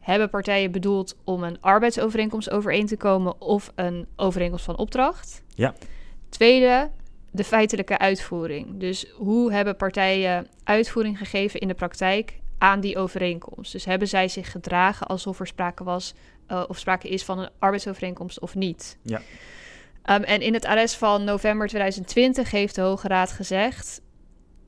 hebben 0.00 0.30
partijen 0.30 0.70
bedoeld 0.70 1.16
om 1.24 1.42
een 1.42 1.60
arbeidsovereenkomst 1.60 2.50
overeen 2.50 2.86
te 2.86 2.96
komen 2.96 3.40
of 3.40 3.72
een 3.74 4.06
overeenkomst 4.16 4.64
van 4.64 4.76
opdracht? 4.76 5.42
Ja. 5.54 5.74
Tweede, 6.28 6.90
de 7.30 7.44
feitelijke 7.44 7.98
uitvoering. 7.98 8.80
Dus 8.80 9.10
hoe 9.16 9.52
hebben 9.52 9.76
partijen 9.76 10.46
uitvoering 10.64 11.18
gegeven 11.18 11.60
in 11.60 11.68
de 11.68 11.74
praktijk 11.74 12.40
aan 12.60 12.80
die 12.80 12.98
overeenkomst. 12.98 13.72
Dus 13.72 13.84
hebben 13.84 14.08
zij 14.08 14.28
zich 14.28 14.50
gedragen 14.50 15.06
alsof 15.06 15.40
er 15.40 15.46
sprake 15.46 15.84
was 15.84 16.14
uh, 16.48 16.64
of 16.68 16.78
sprake 16.78 17.08
is 17.08 17.24
van 17.24 17.38
een 17.38 17.50
arbeidsovereenkomst 17.58 18.40
of 18.40 18.54
niet. 18.54 18.98
Ja. 19.02 19.20
Um, 20.04 20.22
en 20.22 20.40
in 20.40 20.54
het 20.54 20.64
arrest 20.64 20.94
van 20.94 21.24
november 21.24 21.68
2020 21.68 22.50
heeft 22.50 22.74
de 22.74 22.80
Hoge 22.80 23.08
Raad 23.08 23.32
gezegd: 23.32 24.00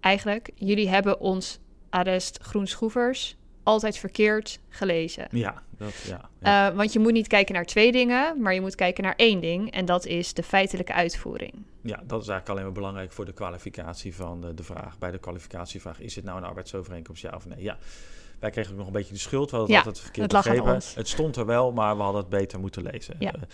eigenlijk, 0.01 0.51
jullie 0.55 0.89
hebben 0.89 1.21
ons 1.21 1.59
arrest 1.91 2.39
Groenschroevers 2.43 3.37
altijd 3.63 3.99
verkeerd 3.99 4.59
gelezen. 4.69 5.27
Ja, 5.31 5.63
dat, 5.79 5.95
ja, 6.07 6.29
ja. 6.41 6.71
Uh, 6.71 6.77
want 6.77 6.93
je 6.93 6.99
moet 6.99 7.13
niet 7.13 7.27
kijken 7.27 7.55
naar 7.55 7.67
twee 7.67 7.93
dingen, 7.93 8.41
maar 8.41 8.55
je 8.55 8.61
moet 8.61 8.75
kijken 8.75 9.05
naar 9.05 9.17
één 9.17 9.41
ding. 9.41 9.71
En 9.71 9.85
dat 9.85 10.07
is 10.07 10.35
de 10.35 10.43
feitelijke 10.43 10.93
uitvoering. 10.93 11.55
Ja, 11.83 11.97
dat 11.97 12.23
is 12.23 12.29
eigenlijk 12.29 12.49
alleen 12.49 12.63
maar 12.63 12.73
belangrijk 12.73 13.13
voor 13.13 13.25
de 13.25 13.33
kwalificatie 13.33 14.15
van 14.15 14.41
de, 14.41 14.55
de 14.55 14.63
vraag. 14.63 14.99
Bij 14.99 15.11
de 15.11 15.19
kwalificatievraag, 15.19 16.01
is 16.01 16.15
het 16.15 16.25
nou 16.25 16.39
een 16.39 16.45
arbeidsovereenkomst, 16.45 17.23
ja 17.23 17.33
of 17.35 17.47
nee? 17.47 17.63
Ja. 17.63 17.79
Wij 18.39 18.51
kregen 18.51 18.73
ook 18.73 18.79
nog 18.79 18.87
een 18.87 18.93
beetje 18.93 19.13
de 19.13 19.19
schuld. 19.19 19.51
We 19.51 19.57
hadden 19.57 19.75
ja, 19.75 19.83
altijd 19.83 20.01
verkeerd 20.01 20.33
het 20.33 20.45
begrepen. 20.45 20.81
Het 20.95 21.09
stond 21.09 21.37
er 21.37 21.47
wel, 21.47 21.73
maar 21.73 21.97
we 21.97 22.03
hadden 22.03 22.21
het 22.21 22.31
beter 22.31 22.61
moeten 22.61 22.83
lezen. 22.83 23.17
Ja. 23.19 23.31
De 23.31 23.47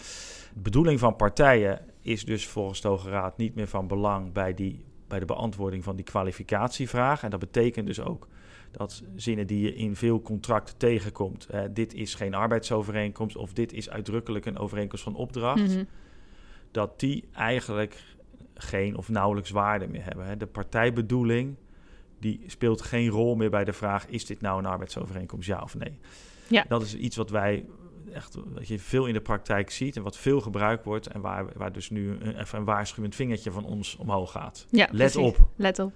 bedoeling 0.54 0.98
van 0.98 1.16
partijen 1.16 1.80
is 2.00 2.24
dus 2.24 2.46
volgens 2.46 2.80
de 2.80 2.88
Hoge 2.88 3.10
Raad 3.10 3.36
niet 3.36 3.54
meer 3.54 3.68
van 3.68 3.86
belang 3.86 4.32
bij, 4.32 4.54
die, 4.54 4.84
bij 5.08 5.18
de 5.18 5.24
beantwoording 5.24 5.84
van 5.84 5.96
die 5.96 6.04
kwalificatievraag. 6.04 7.22
En 7.22 7.30
dat 7.30 7.40
betekent 7.40 7.86
dus 7.86 8.00
ook 8.00 8.28
dat 8.70 9.02
zinnen 9.16 9.46
die 9.46 9.60
je 9.60 9.74
in 9.74 9.96
veel 9.96 10.22
contracten 10.22 10.76
tegenkomt. 10.76 11.48
dit 11.70 11.94
is 11.94 12.14
geen 12.14 12.34
arbeidsovereenkomst 12.34 13.36
of 13.36 13.52
dit 13.52 13.72
is 13.72 13.90
uitdrukkelijk 13.90 14.46
een 14.46 14.58
overeenkomst 14.58 15.04
van 15.04 15.14
opdracht. 15.14 15.68
Mhm. 15.68 15.84
Dat 16.70 17.00
die 17.00 17.28
eigenlijk 17.32 18.02
geen 18.58 18.96
of 18.96 19.08
nauwelijks 19.08 19.50
waarde 19.50 19.88
meer 19.88 20.04
hebben. 20.04 20.26
Hè. 20.26 20.36
De 20.36 20.46
partijbedoeling 20.46 21.56
die 22.20 22.42
speelt 22.46 22.82
geen 22.82 23.08
rol 23.08 23.36
meer 23.36 23.50
bij 23.50 23.64
de 23.64 23.72
vraag: 23.72 24.06
is 24.06 24.26
dit 24.26 24.40
nou 24.40 24.58
een 24.58 24.66
arbeidsovereenkomst, 24.66 25.48
ja 25.48 25.60
of 25.62 25.74
nee? 25.74 25.98
Ja. 26.46 26.64
Dat 26.68 26.82
is 26.82 26.96
iets 26.96 27.16
wat 27.16 27.30
wij 27.30 27.64
echt 28.12 28.38
wat 28.54 28.68
je 28.68 28.78
veel 28.78 29.06
in 29.06 29.12
de 29.12 29.20
praktijk 29.20 29.70
ziet 29.70 29.96
en 29.96 30.02
wat 30.02 30.16
veel 30.16 30.40
gebruikt 30.40 30.84
wordt 30.84 31.06
en 31.06 31.20
waar, 31.20 31.46
waar 31.54 31.72
dus 31.72 31.90
nu 31.90 32.16
een, 32.20 32.40
even 32.40 32.58
een 32.58 32.64
waarschuwend 32.64 33.14
vingertje 33.14 33.50
van 33.50 33.64
ons 33.64 33.96
omhoog 33.96 34.30
gaat. 34.30 34.66
Ja, 34.70 34.88
Let 34.90 35.12
precies. 35.12 35.16
op. 35.16 35.48
Let 35.56 35.78
op. 35.78 35.92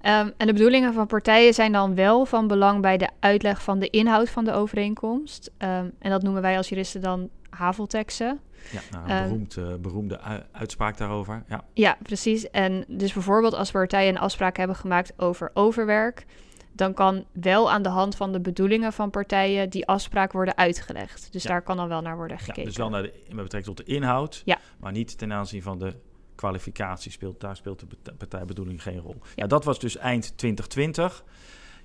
Ehm, 0.00 0.30
en 0.36 0.46
de 0.46 0.52
bedoelingen 0.52 0.94
van 0.94 1.06
partijen 1.06 1.54
zijn 1.54 1.72
dan 1.72 1.94
wel 1.94 2.26
van 2.26 2.46
belang 2.46 2.80
bij 2.82 2.96
de 2.96 3.08
uitleg 3.20 3.62
van 3.62 3.78
de 3.78 3.90
inhoud 3.90 4.30
van 4.30 4.44
de 4.44 4.52
overeenkomst. 4.52 5.50
Ehm, 5.56 5.88
en 5.98 6.10
dat 6.10 6.22
noemen 6.22 6.42
wij 6.42 6.56
als 6.56 6.68
juristen 6.68 7.00
dan 7.00 7.28
havelteksten. 7.56 8.40
Ja, 8.72 8.80
nou, 8.90 9.04
een 9.04 9.10
Ehm, 9.10 9.22
beroemd, 9.28 9.56
eh, 9.56 9.74
beroemde 9.80 10.20
ui- 10.20 10.42
uitspraak 10.52 10.96
daarover. 10.96 11.44
Ja. 11.48 11.64
Ja, 11.74 11.96
precies. 12.02 12.50
En 12.50 12.84
dus 12.88 13.12
bijvoorbeeld 13.12 13.54
als 13.54 13.70
partijen 13.70 14.08
een 14.14 14.20
afspraak 14.20 14.56
hebben 14.56 14.76
gemaakt 14.76 15.12
over 15.16 15.50
overwerk, 15.54 16.26
dan 16.72 16.94
kan 16.94 17.24
wel 17.32 17.70
aan 17.72 17.82
de 17.82 17.88
hand 17.88 18.16
van 18.16 18.32
de 18.32 18.40
bedoelingen 18.40 18.92
van 18.92 19.10
partijen 19.10 19.70
die 19.70 19.86
afspraak 19.86 20.32
worden 20.32 20.56
uitgelegd. 20.56 21.32
Dus 21.32 21.42
Ja. 21.42 21.48
daar 21.48 21.62
kan 21.62 21.76
dan 21.76 21.88
wel 21.88 22.00
naar 22.00 22.16
worden 22.16 22.36
Ja, 22.36 22.42
gekeken. 22.42 22.64
dus 22.64 22.76
wel 22.76 22.88
naar 22.90 23.02
de, 23.02 23.12
met 23.28 23.42
betrekking 23.42 23.76
tot 23.76 23.86
de 23.86 23.92
inhoud, 23.92 24.42
Ja. 24.44 24.58
maar 24.80 24.92
niet 24.92 25.18
ten 25.18 25.32
aanzien 25.32 25.62
van 25.62 25.78
de 25.78 25.94
kwalificatie. 26.34 27.10
Speelt, 27.10 27.40
daar 27.40 27.56
speelt 27.56 27.84
de 28.02 28.12
partijbedoeling 28.14 28.82
geen 28.82 28.98
rol. 28.98 29.16
Ja. 29.22 29.28
Ja. 29.34 29.46
dat 29.46 29.64
was 29.64 29.78
dus 29.78 29.96
eind 29.96 30.38
2020. 30.38 31.24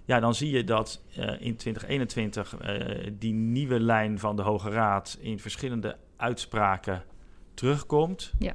Ja, 0.06 0.20
dan 0.20 0.36
zie 0.36 0.52
je 0.52 0.64
dat 0.64 1.02
eh, 1.16 1.24
in 1.24 1.56
2021 1.56 2.58
eh, 2.58 3.12
die 3.14 3.34
nieuwe 3.34 3.80
lijn 3.80 4.20
van 4.20 4.36
de 4.36 4.42
Hoge 4.42 4.70
Raad 4.70 5.18
in 5.20 5.40
verschillende 5.40 5.98
uitspraken 6.18 7.04
terugkomt. 7.54 8.32
Ja. 8.40 8.54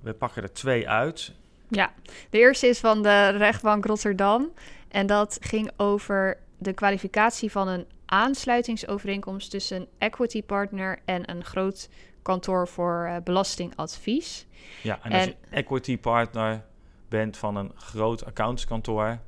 We 0.00 0.14
pakken 0.14 0.42
er 0.42 0.52
twee 0.52 0.88
uit. 0.88 1.34
Ja, 1.68 1.92
de 2.30 2.38
eerste 2.38 2.66
is 2.66 2.80
van 2.80 3.02
de 3.02 3.28
rechtbank 3.28 3.84
Rotterdam. 3.84 4.52
En 4.88 5.06
dat 5.06 5.38
ging 5.40 5.70
over 5.76 6.38
de 6.58 6.72
kwalificatie 6.72 7.50
van 7.50 7.68
een 7.68 7.86
aansluitingsovereenkomst 8.06 9.50
tussen 9.50 9.76
een 9.76 9.88
equity 9.98 10.42
partner 10.42 10.98
en 11.04 11.30
een 11.30 11.44
groot 11.44 11.88
kantoor 12.22 12.68
voor 12.68 13.04
eh, 13.04 13.16
belastingadvies. 13.24 14.46
Ja, 14.82 14.98
en 15.02 15.12
als 15.12 15.24
je 15.24 15.36
equity 15.50 15.98
partner 15.98 16.64
bent 17.08 17.36
van 17.36 17.56
een 17.56 17.72
groot 17.74 18.24
accountskantoor, 18.24 19.18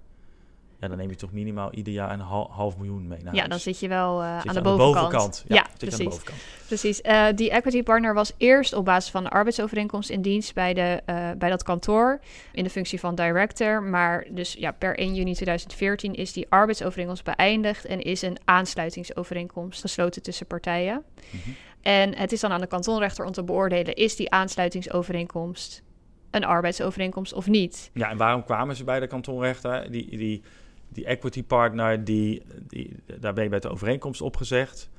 ja, 0.80 0.88
dan 0.88 0.96
neem 0.96 1.10
je 1.10 1.16
toch 1.16 1.32
minimaal 1.32 1.72
ieder 1.72 1.92
jaar 1.92 2.12
een 2.12 2.20
hal- 2.20 2.50
half 2.52 2.76
miljoen 2.76 3.08
mee 3.08 3.22
naar 3.22 3.32
Ja, 3.32 3.38
huis. 3.38 3.50
dan 3.50 3.58
zit 3.58 3.80
je 3.80 3.88
wel 3.88 4.22
eh, 4.22 4.36
Zit 4.40 4.48
aan, 4.48 4.54
de 4.54 4.60
bovenkant. 4.76 5.44
Ja, 5.48 5.66
precies. 5.78 5.98
aan 5.98 6.04
de 6.04 6.10
bovenkant. 6.10 6.38
Precies. 6.66 7.00
Eh, 7.00 7.26
die 7.34 7.50
equity 7.50 7.82
partner 7.82 8.14
was 8.14 8.32
eerst 8.36 8.72
op 8.72 8.84
basis 8.84 9.10
van 9.10 9.24
de 9.24 9.30
arbeidsovereenkomst 9.30 10.10
in 10.10 10.22
dienst 10.22 10.54
bij, 10.54 10.74
de, 10.74 11.02
eh, 11.06 11.30
bij 11.38 11.50
dat 11.50 11.62
kantoor 11.62 12.20
in 12.52 12.64
de 12.64 12.70
functie 12.70 13.00
van 13.00 13.14
director. 13.14 13.82
Maar 13.82 14.26
dus 14.30 14.52
ja, 14.52 14.70
per 14.72 14.98
1 14.98 15.14
juni 15.14 15.34
2014 15.34 16.14
is 16.14 16.32
die 16.32 16.46
arbeidsovereenkomst 16.48 17.24
beëindigd 17.24 17.84
en 17.84 18.00
is 18.00 18.22
een 18.22 18.36
aansluitingsovereenkomst 18.44 19.80
gesloten 19.80 20.22
tussen 20.22 20.46
partijen. 20.46 21.02
Mhm. 21.30 21.50
En 21.82 22.14
het 22.16 22.32
is 22.32 22.40
dan 22.40 22.52
aan 22.52 22.60
de 22.60 22.66
kantonrechter 22.66 23.24
om 23.24 23.32
te 23.32 23.44
beoordelen, 23.44 23.94
is 23.94 24.16
die 24.16 24.30
aansluitingsovereenkomst 24.30 25.82
een 26.30 26.44
arbeidsovereenkomst 26.44 27.32
of 27.32 27.46
niet? 27.46 27.90
Ja, 27.94 28.10
en 28.10 28.16
waarom 28.16 28.44
kwamen 28.44 28.76
ze 28.76 28.84
bij 28.84 29.00
de 29.00 29.06
kantonrechter? 29.06 29.90
Die, 29.90 30.16
die, 30.16 30.42
die 30.92 31.04
equity 31.04 31.44
partner, 31.44 32.04
die, 32.04 32.42
die, 32.68 32.96
daar 33.20 33.32
ben 33.32 33.44
je 33.44 33.50
bij 33.50 33.60
de 33.60 33.68
overeenkomst 33.68 34.20
opgezegd. 34.20 34.90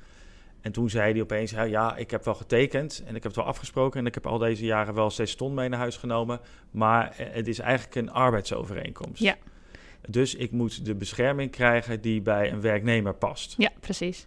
En 0.60 0.72
toen 0.72 0.90
zei 0.90 1.12
hij 1.12 1.22
opeens, 1.22 1.50
ja, 1.50 1.62
ja, 1.62 1.96
ik 1.96 2.10
heb 2.10 2.24
wel 2.24 2.34
getekend 2.34 3.02
en 3.06 3.14
ik 3.14 3.22
heb 3.22 3.22
het 3.22 3.36
wel 3.36 3.44
afgesproken... 3.44 4.00
en 4.00 4.06
ik 4.06 4.14
heb 4.14 4.26
al 4.26 4.38
deze 4.38 4.64
jaren 4.64 4.94
wel 4.94 5.10
zes 5.10 5.34
ton 5.34 5.54
mee 5.54 5.68
naar 5.68 5.78
huis 5.78 5.96
genomen... 5.96 6.40
maar 6.70 7.14
het 7.16 7.48
is 7.48 7.58
eigenlijk 7.58 7.94
een 7.94 8.10
arbeidsovereenkomst. 8.10 9.22
Ja. 9.22 9.36
Dus 10.08 10.34
ik 10.34 10.50
moet 10.50 10.84
de 10.84 10.94
bescherming 10.94 11.50
krijgen 11.50 12.00
die 12.00 12.20
bij 12.20 12.52
een 12.52 12.60
werknemer 12.60 13.14
past. 13.14 13.54
Ja, 13.58 13.70
precies. 13.80 14.26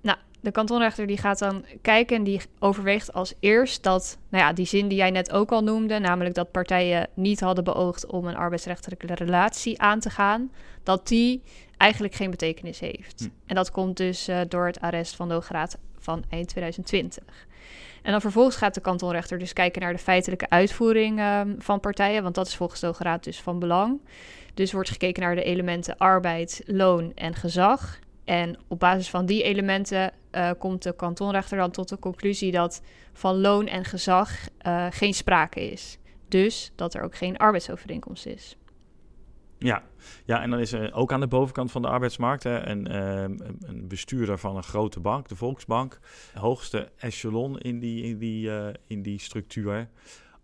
Nou, 0.00 0.18
de 0.40 0.50
kantonrechter 0.50 1.06
die 1.06 1.18
gaat 1.18 1.38
dan 1.38 1.64
kijken 1.82 2.16
en 2.16 2.24
die 2.24 2.40
overweegt 2.58 3.12
als 3.12 3.34
eerst 3.40 3.82
dat, 3.82 4.18
nou 4.28 4.44
ja, 4.44 4.52
die 4.52 4.66
zin 4.66 4.88
die 4.88 4.98
jij 4.98 5.10
net 5.10 5.32
ook 5.32 5.50
al 5.50 5.62
noemde, 5.62 5.98
namelijk 5.98 6.34
dat 6.34 6.50
partijen 6.50 7.08
niet 7.14 7.40
hadden 7.40 7.64
beoogd 7.64 8.06
om 8.06 8.26
een 8.26 8.36
arbeidsrechtelijke 8.36 9.14
relatie 9.14 9.80
aan 9.80 10.00
te 10.00 10.10
gaan, 10.10 10.50
dat 10.82 11.08
die 11.08 11.42
eigenlijk 11.76 12.14
geen 12.14 12.30
betekenis 12.30 12.80
heeft. 12.80 13.20
Hm. 13.20 13.28
En 13.46 13.54
dat 13.54 13.70
komt 13.70 13.96
dus 13.96 14.28
eh, 14.28 14.40
door 14.48 14.66
het 14.66 14.80
arrest 14.80 15.16
van 15.16 15.28
de 15.28 15.34
Hoge 15.34 15.52
Raad 15.52 15.78
van 15.98 16.24
eind 16.28 16.48
2020. 16.48 17.46
En 18.02 18.12
dan 18.12 18.20
vervolgens 18.20 18.56
gaat 18.56 18.74
de 18.74 18.80
kantonrechter 18.80 19.38
dus 19.38 19.52
kijken 19.52 19.82
naar 19.82 19.92
de 19.92 19.98
feitelijke 19.98 20.50
uitvoering 20.50 21.18
ehm, 21.18 21.54
van 21.58 21.80
partijen, 21.80 22.22
want 22.22 22.34
dat 22.34 22.46
is 22.46 22.56
volgens 22.56 22.80
de 22.80 22.86
Hoge 22.86 23.02
Raad 23.02 23.24
dus 23.24 23.40
van 23.40 23.58
belang. 23.58 24.00
Dus 24.54 24.72
wordt 24.72 24.90
gekeken 24.90 25.22
naar 25.22 25.34
de 25.34 25.42
elementen 25.42 25.96
arbeid, 25.96 26.62
loon 26.66 27.12
en 27.14 27.34
gezag. 27.34 27.98
En 28.24 28.58
op 28.68 28.78
basis 28.78 29.10
van 29.10 29.26
die 29.26 29.42
elementen 29.42 30.12
eh, 30.30 30.50
komt 30.58 30.82
de 30.82 30.96
kantonrechter 30.96 31.58
dan 31.58 31.70
tot 31.70 31.88
de 31.88 31.98
conclusie 31.98 32.52
dat 32.52 32.82
van 33.12 33.40
loon 33.40 33.66
en 33.66 33.84
gezag 33.84 34.30
eh, 34.58 34.86
geen 34.90 35.14
sprake 35.14 35.70
is. 35.70 35.98
Dus 36.28 36.72
dat 36.74 36.94
er 36.94 37.02
ook 37.02 37.16
geen 37.16 37.36
arbeidsovereenkomst 37.36 38.26
is. 38.26 38.56
Ja. 39.58 39.82
ja, 40.24 40.42
en 40.42 40.50
dan 40.50 40.58
is 40.58 40.72
er 40.72 40.92
ook 40.94 41.12
aan 41.12 41.20
de 41.20 41.26
bovenkant 41.26 41.70
van 41.70 41.82
de 41.82 41.88
arbeidsmarkt 41.88 42.42
hè, 42.42 42.66
een, 42.66 42.86
ehm, 42.86 43.36
een- 43.66 43.88
bestuurder 43.88 44.38
van 44.38 44.56
een 44.56 44.62
grote 44.62 45.00
bank, 45.00 45.28
de 45.28 45.36
Volksbank, 45.36 45.98
hoogste 46.34 46.90
echelon 46.96 47.58
in 47.58 47.78
die, 47.78 48.02
in 48.02 48.18
die, 48.18 48.50
eh, 48.56 48.74
in 48.86 49.02
die 49.02 49.20
structuur. 49.20 49.88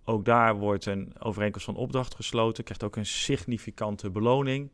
Ook 0.04 0.24
daar 0.24 0.54
wordt 0.56 0.86
een 0.86 1.12
overeenkomst 1.18 1.66
van 1.66 1.76
opdracht 1.76 2.14
gesloten, 2.14 2.64
krijgt 2.64 2.84
ook 2.84 2.96
een 2.96 3.06
significante 3.06 4.10
beloning. 4.10 4.70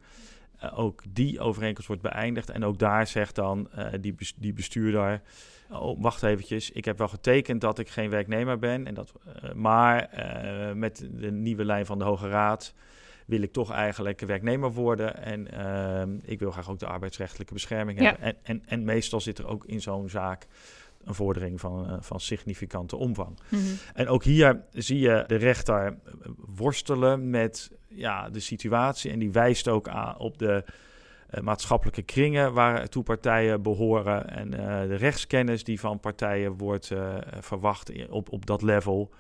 Eh, 0.61 0.79
ook 0.79 1.03
die 1.09 1.41
overeenkomst 1.41 1.89
wordt 1.89 2.03
beëindigd 2.03 2.51
en 2.51 2.65
ook 2.65 2.79
daar 2.79 3.07
zegt 3.07 3.35
dan 3.35 3.69
eh, 3.71 3.87
die, 4.01 4.13
bes- 4.13 4.35
die 4.37 4.53
bestuurder... 4.53 5.23
Oh, 5.73 6.03
wacht 6.03 6.23
eventjes, 6.23 6.71
ik 6.71 6.85
heb 6.85 6.99
wel 6.99 7.09
getekend 7.09 7.61
dat 7.61 7.79
ik 7.79 7.89
geen 7.89 8.11
werknemer 8.11 8.59
ben, 8.59 8.87
en 8.87 8.95
dat, 8.95 9.13
eh, 9.43 9.53
maar 9.53 10.11
met 10.75 11.09
de 11.13 11.31
nieuwe 11.31 11.65
lijn 11.65 11.87
van 11.87 11.99
de 11.99 12.05
Hoge 12.05 12.29
Raad 12.29 12.75
wil 13.27 13.43
ik 13.43 13.53
toch 13.53 13.71
eigenlijk 13.73 14.21
werknemer 14.21 14.73
worden. 14.73 15.23
En 15.23 16.21
ik 16.25 16.39
wil 16.39 16.51
graag 16.51 16.71
ook 16.71 16.79
de 16.79 16.87
arbeidsrechtelijke 16.87 17.53
bescherming 17.53 18.01
Ja. 18.01 18.05
hebben. 18.05 18.25
En, 18.25 18.37
en, 18.43 18.63
en 18.67 18.85
meestal 18.85 19.21
zit 19.21 19.39
er 19.39 19.47
ook 19.47 19.65
in 19.65 19.81
zo'n 19.81 20.09
zaak 20.09 20.47
een 21.05 21.15
vordering 21.15 21.61
van, 21.61 21.99
van 22.01 22.21
significante 22.21 22.97
omvang. 22.97 23.39
En 23.95 24.09
ook 24.09 24.25
hier 24.25 24.63
zie 24.73 24.99
je 24.99 25.25
de 25.27 25.37
rechter 25.37 25.97
worstelen 26.37 27.31
met 27.31 27.71
ja, 28.01 28.31
de 28.31 28.41
situatie. 28.41 29.11
En 29.11 29.19
die 29.19 29.33
wijst 29.33 29.69
ook 29.69 29.89
aan 29.89 30.19
op 30.19 30.39
de 30.39 30.65
eh, 31.31 31.41
maatschappelijke 31.41 32.03
kringen 32.03 32.53
waartoe 32.53 33.03
partijen 33.03 33.63
behoren. 33.63 34.29
En 34.31 34.55
eh, 34.55 34.89
de 34.89 34.95
rechtskennis 34.95 35.65
die 35.65 35.81
van 35.81 36.01
partijen 36.01 36.57
wordt 36.57 36.91
eh, 36.91 37.15
verwacht 37.41 38.09
op, 38.09 38.33
op 38.33 38.47
dat 38.47 38.63
level. 38.63 39.11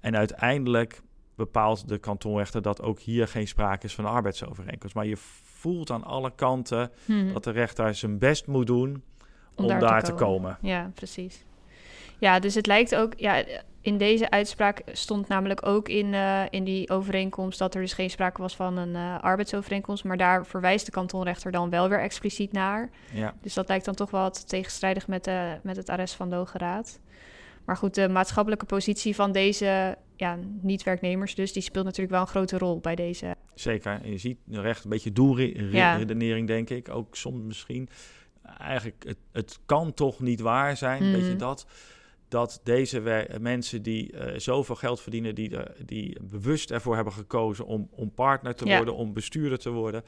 En 0.00 0.16
uiteindelijk 0.16 1.00
bepaalt 1.34 1.88
de 1.88 1.98
kantonrechter 1.98 2.62
dat 2.62 2.82
ook 2.82 3.00
hier 3.00 3.28
geen 3.28 3.48
sprake 3.48 3.86
is 3.86 3.94
van 3.94 4.04
een 4.04 4.10
arbeidsovereenkomst. 4.10 4.94
Maar 4.94 5.06
je 5.06 5.16
voelt 5.42 5.90
aan 5.90 6.04
alle 6.04 6.32
kanten 6.34 6.90
Mhm. 7.04 7.32
dat 7.32 7.44
de 7.44 7.50
rechter 7.50 7.94
zijn 7.94 8.18
best 8.18 8.46
moet 8.46 8.66
doen 8.66 9.02
om, 9.54 9.66
daar, 9.66 10.02
te, 10.02 10.12
komen. 10.12 10.58
Ja, 10.60 10.90
precies. 10.94 11.44
Ja, 12.18 12.38
dus 12.38 12.54
het 12.54 12.66
lijkt 12.66 12.94
ook, 12.94 13.12
ja, 13.16 13.44
in 13.86 13.98
deze 13.98 14.30
uitspraak 14.30 14.82
stond 14.92 15.28
namelijk 15.28 15.66
ook 15.66 15.88
in, 15.88 16.14
eh, 16.14 16.42
in 16.50 16.64
die 16.64 16.90
overeenkomst 16.90 17.58
dat 17.58 17.74
er 17.74 17.80
dus 17.80 17.92
geen 17.92 18.10
sprake 18.10 18.40
was 18.40 18.56
van 18.56 18.76
een 18.76 18.94
eh, 18.94 19.18
arbeidsovereenkomst, 19.20 20.04
maar 20.04 20.16
daar 20.16 20.46
verwijst 20.46 20.84
de 20.86 20.92
kantonrechter 20.92 21.50
dan 21.52 21.70
wel 21.70 21.88
weer 21.88 22.00
expliciet 22.00 22.52
naar. 22.52 22.90
Ja. 23.12 23.34
Dus 23.40 23.54
dat 23.54 23.68
lijkt 23.68 23.84
dan 23.84 23.94
toch 23.94 24.10
wel 24.10 24.20
wat 24.20 24.48
tegenstrijdig 24.48 25.08
met, 25.08 25.24
de, 25.24 25.56
met 25.62 25.76
het 25.76 25.88
arrest 25.88 26.14
van 26.14 26.30
de 26.30 26.36
Hoge 26.36 26.58
Raad. 26.58 27.00
Maar 27.64 27.76
goed, 27.76 27.94
de 27.94 28.08
maatschappelijke 28.08 28.64
positie 28.66 29.14
van 29.14 29.32
deze 29.32 29.96
ja, 30.16 30.38
niet-werknemers 30.60 31.34
dus, 31.34 31.52
die 31.52 31.62
speelt 31.62 31.84
natuurlijk 31.84 32.12
wel 32.12 32.20
een 32.20 32.26
grote 32.26 32.58
rol 32.58 32.78
bij 32.78 32.94
deze. 32.94 33.34
Zeker. 33.54 34.00
En 34.02 34.10
je 34.10 34.18
ziet 34.18 34.38
recht 34.50 34.84
een 34.84 34.90
beetje 34.90 35.10
Ja. 35.70 35.92
doelredenering, 35.96 36.46
denk 36.46 36.70
ik. 36.70 36.88
Ook 36.88 37.16
soms 37.16 37.40
misschien. 37.42 37.88
Eigenlijk, 38.58 39.04
het, 39.06 39.18
het 39.32 39.58
kan 39.66 39.94
toch 39.94 40.20
niet 40.20 40.40
waar 40.40 40.76
zijn, 40.76 41.12
weet 41.12 41.24
je 41.24 41.28
Mhm. 41.28 41.38
dat? 41.38 41.66
Dat 42.28 42.60
deze 42.62 43.26
mensen 43.40 43.82
die 43.82 44.12
eh, 44.12 44.38
zoveel 44.38 44.74
geld 44.74 45.00
verdienen, 45.00 45.34
die, 45.34 45.56
die 45.84 46.18
bewust 46.22 46.70
ervoor 46.70 46.94
hebben 46.94 47.12
gekozen 47.12 47.66
om, 47.66 47.88
om 47.90 48.10
partner 48.10 48.54
te 48.54 48.66
Ja. 48.66 48.76
worden, 48.76 48.94
om 48.94 49.12
bestuurder 49.12 49.58
te 49.58 49.70
worden, 49.70 50.02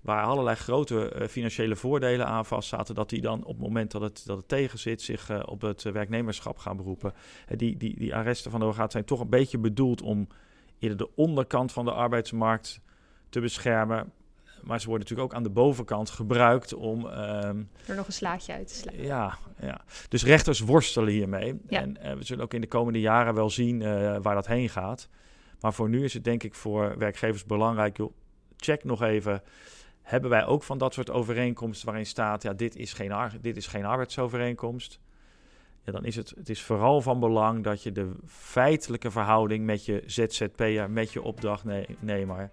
waar 0.00 0.24
allerlei 0.24 0.56
grote 0.56 1.08
eh, 1.10 1.28
financiële 1.28 1.76
voordelen 1.76 2.26
aan 2.26 2.46
vast 2.46 2.68
zaten, 2.68 2.94
dat 2.94 3.08
die 3.10 3.20
dan 3.20 3.44
op 3.44 3.54
het 3.54 3.66
moment 3.66 3.90
dat 3.90 4.02
het, 4.02 4.22
dat 4.26 4.36
het 4.36 4.48
tegen 4.48 4.78
zit, 4.78 5.02
zich 5.02 5.30
eh, 5.30 5.42
op 5.44 5.60
het 5.60 5.82
werknemerschap 5.82 6.58
gaan 6.58 6.76
beroepen. 6.76 7.12
Die, 7.56 7.76
die, 7.76 7.96
die 7.98 8.14
arresten 8.14 8.50
van 8.50 8.60
de 8.60 8.66
Hoge 8.66 8.84
zijn 8.88 9.04
toch 9.04 9.20
een 9.20 9.28
beetje 9.28 9.58
bedoeld 9.58 10.02
om 10.02 10.28
eerder 10.78 10.98
de 10.98 11.14
onderkant 11.14 11.72
van 11.72 11.84
de 11.84 11.92
arbeidsmarkt 11.92 12.80
te 13.28 13.40
beschermen. 13.40 14.12
Maar 14.62 14.80
ze 14.80 14.86
worden 14.88 15.06
natuurlijk 15.08 15.32
ook 15.32 15.36
aan 15.36 15.42
de 15.42 15.50
bovenkant 15.50 16.10
gebruikt 16.10 16.74
om. 16.74 17.06
ehm, 17.06 17.62
Er 17.86 17.96
nog 17.96 18.06
een 18.06 18.12
slaatje 18.12 18.52
uit 18.52 18.68
te 18.68 18.74
slaan. 18.74 18.96
ja, 18.96 19.38
ja, 19.60 19.80
dus 20.08 20.24
rechters 20.24 20.60
worstelen 20.60 21.12
hiermee. 21.12 21.60
Ja. 21.68 21.80
En 21.80 21.96
eh, 21.96 22.14
we 22.14 22.24
zullen 22.24 22.44
ook 22.44 22.54
in 22.54 22.60
de 22.60 22.66
komende 22.66 23.00
jaren 23.00 23.34
wel 23.34 23.50
zien 23.50 23.82
eh, 23.82 24.16
waar 24.22 24.34
dat 24.34 24.46
heen 24.46 24.68
gaat. 24.68 25.08
Maar 25.60 25.72
voor 25.74 25.88
nu 25.88 26.04
is 26.04 26.14
het 26.14 26.24
denk 26.24 26.42
ik 26.42 26.54
voor 26.54 26.98
werkgevers 26.98 27.44
belangrijk. 27.44 27.96
Joh, 27.96 28.12
check 28.56 28.84
nog 28.84 29.02
even. 29.02 29.42
Hebben 30.02 30.30
wij 30.30 30.46
ook 30.46 30.62
van 30.62 30.78
dat 30.78 30.94
soort 30.94 31.10
overeenkomsten 31.10 31.86
waarin 31.86 32.06
staat: 32.06 32.42
ja, 32.42 32.52
dit 32.52 32.76
is 32.76 32.92
geen, 32.92 33.12
dit 33.40 33.56
is 33.56 33.66
geen 33.66 33.84
arbeidsovereenkomst? 33.84 35.00
ja, 35.84 35.92
dan 35.94 36.04
is 36.04 36.16
het, 36.16 36.32
het 36.36 36.48
is 36.48 36.62
vooral 36.62 37.00
van 37.00 37.20
belang 37.20 37.64
dat 37.64 37.82
je 37.82 37.92
de 37.92 38.10
feitelijke 38.26 39.10
verhouding 39.10 39.64
met 39.64 39.84
je 39.84 40.02
ZZP'er, 40.06 40.90
met 40.90 41.12
je 41.12 41.22
opdrachtnemer, 41.22 42.50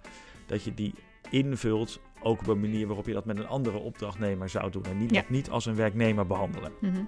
dat 0.47 0.63
je 0.63 0.73
die 0.73 0.93
invult 1.29 1.99
ook 2.23 2.39
op 2.39 2.47
een 2.47 2.59
manier 2.59 2.87
waarop 2.87 3.05
je 3.07 3.13
dat 3.13 3.25
met 3.25 3.37
een 3.37 3.47
andere 3.47 3.77
opdrachtnemer 3.77 4.49
zou 4.49 4.71
doen. 4.71 4.83
En 4.85 4.97
niet, 4.97 5.11
Ja. 5.11 5.23
niet 5.27 5.49
als 5.49 5.65
een 5.65 5.75
werknemer 5.75 6.27
behandelen. 6.27 6.71
Mhm. 6.81 7.01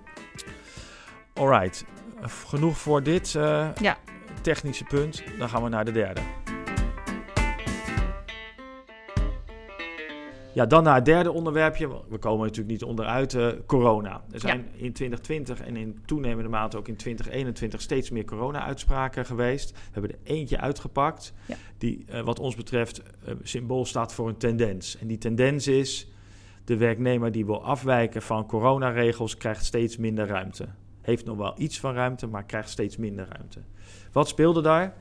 Alright, 1.34 1.86
genoeg 2.48 2.78
voor 2.78 3.04
dit 3.04 3.36
eh, 3.36 3.70
Ja. 3.82 3.98
technische 4.42 4.84
punt. 4.84 5.24
Dan 5.40 5.50
gaan 5.50 5.64
we 5.64 5.70
naar 5.70 5.86
de 5.86 5.92
derde. 5.92 6.22
Ja, 10.58 10.66
dan 10.66 10.84
naar 10.84 10.96
het 10.96 11.06
derde 11.06 11.32
onderwerpje. 11.32 11.88
We 12.10 12.18
komen 12.18 12.46
natuurlijk 12.46 12.70
niet 12.70 12.84
onderuit 12.84 13.34
eh, 13.34 13.48
corona. 13.66 14.22
Er 14.32 14.40
zijn 14.40 14.60
in 14.60 14.94
2020 14.94 15.62
en 15.62 15.76
in 15.76 16.00
toenemende 16.06 16.50
mate 16.50 16.78
ook 16.78 16.88
in 16.88 16.96
2021 16.96 17.82
steeds 17.82 18.10
meer 18.10 18.26
corona-uitspraken 18.26 19.26
geweest. 19.26 19.72
We 19.72 19.78
hebben 19.92 20.12
er 20.12 20.18
eentje 20.24 20.60
uitgepakt, 20.60 21.34
Ja. 21.48 21.56
die 21.78 22.06
eh, 22.08 22.22
wat 22.22 22.40
ons 22.40 22.56
betreft 22.56 23.02
eh, 23.02 23.34
symbool 23.44 23.86
staat 23.86 24.14
voor 24.14 24.28
een 24.28 24.38
tendens. 24.38 24.98
En 24.98 25.08
die 25.08 25.18
tendens 25.18 25.68
is, 25.68 26.12
de 26.64 26.78
werknemer 26.78 27.32
die 27.32 27.46
wil 27.46 27.64
afwijken 27.64 28.22
van 28.22 28.46
coronaregels 28.46 29.38
krijgt 29.38 29.66
steeds 29.66 29.98
minder 29.98 30.28
ruimte. 30.28 30.68
Heeft 31.02 31.26
nog 31.26 31.38
wel 31.38 31.54
iets 31.58 31.80
van 31.80 31.94
ruimte, 31.94 32.28
maar 32.28 32.46
krijgt 32.46 32.70
steeds 32.70 32.98
minder 32.98 33.28
ruimte. 33.30 33.60
Wat 34.12 34.28
speelde 34.28 34.62
daar? 34.62 34.94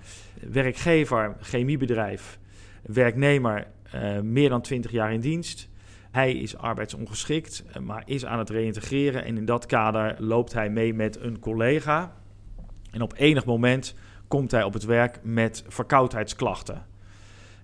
Werkgever, 0.51 1.37
chemiebedrijf, 1.41 2.39
werknemer 2.83 3.75
eh, 3.91 4.21
meer 4.21 4.49
dan 4.49 4.61
20 4.61 4.91
jaar 4.91 5.13
in 5.13 5.21
dienst. 5.21 5.69
Hij 6.11 6.33
is 6.33 6.57
arbeidsongeschikt, 6.57 7.65
eh, 7.73 7.83
maar 7.83 8.03
is 8.07 8.25
aan 8.25 8.39
het 8.39 8.51
reïntegreren. 8.51 9.25
En 9.25 9.37
in 9.37 9.45
dat 9.45 9.67
kader 9.67 10.17
loopt 10.19 10.53
hij 10.53 10.71
mee 10.71 10.95
met 10.95 11.21
een 11.21 11.39
collega. 11.39 12.13
En 12.91 13.03
op 13.03 13.15
enig 13.17 13.45
moment 13.45 13.95
komt 14.29 14.51
hij 14.51 14.63
op 14.63 14.73
het 14.73 14.85
werk 14.85 15.21
met 15.23 15.65
verkoudheidsklachten. 15.69 16.87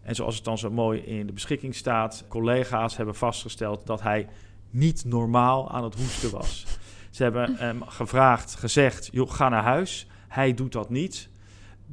En 0.02 0.14
zoals 0.14 0.34
het 0.34 0.44
dan 0.44 0.58
zo 0.58 0.70
mooi 0.70 1.00
in 1.00 1.26
de 1.26 1.32
beschikking 1.32 1.74
staat, 1.74 2.24
collega's 2.28 2.96
hebben 2.96 3.14
vastgesteld 3.14 3.86
dat 3.86 4.02
hij 4.02 4.28
niet 4.70 5.04
normaal 5.04 5.70
aan 5.70 5.84
het 5.84 5.94
hoesten 5.94 6.30
was. 6.30 6.66
Ze 7.10 7.22
hebben 7.22 7.56
hem 7.56 7.82
gevraagd, 7.82 8.54
gezegd, 8.54 9.08
joh, 9.12 9.30
ga 9.30 9.48
naar 9.48 9.62
huis. 9.62 10.06
Hij 10.28 10.54
doet 10.54 10.72
dat 10.72 10.90
niet. 10.90 11.28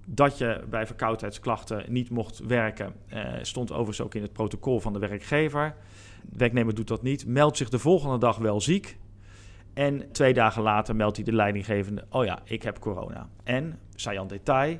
Dat 0.06 0.38
je 0.38 0.64
bij 0.70 0.86
verkoudheidsklachten 0.86 1.86
niet 1.88 2.10
mocht 2.10 2.40
werken, 2.40 2.94
eh, 3.08 3.24
stond 3.42 3.72
overigens 3.72 4.02
ook 4.02 4.16
in 4.16 4.22
het 4.22 4.34
protocol 4.34 4.80
van 4.80 4.94
de 4.94 5.00
werkgever. 5.00 5.76
De 6.24 6.38
werknemer 6.38 6.76
doet 6.76 6.88
dat 6.88 7.02
niet, 7.02 7.26
meldt 7.28 7.58
zich 7.58 7.70
de 7.70 7.80
volgende 7.80 8.18
dag 8.18 8.38
wel 8.38 8.62
ziek. 8.62 8.98
En 9.74 10.12
twee 10.12 10.34
dagen 10.34 10.62
later 10.62 10.96
meldt 10.96 11.16
hij 11.16 11.26
de 11.26 11.34
leidinggevende: 11.34 12.06
Oh 12.10 12.26
ja, 12.26 12.40
ik 12.44 12.64
heb 12.64 12.80
corona. 12.80 13.30
En, 13.44 13.80
saillant 13.96 14.30
detail, 14.30 14.80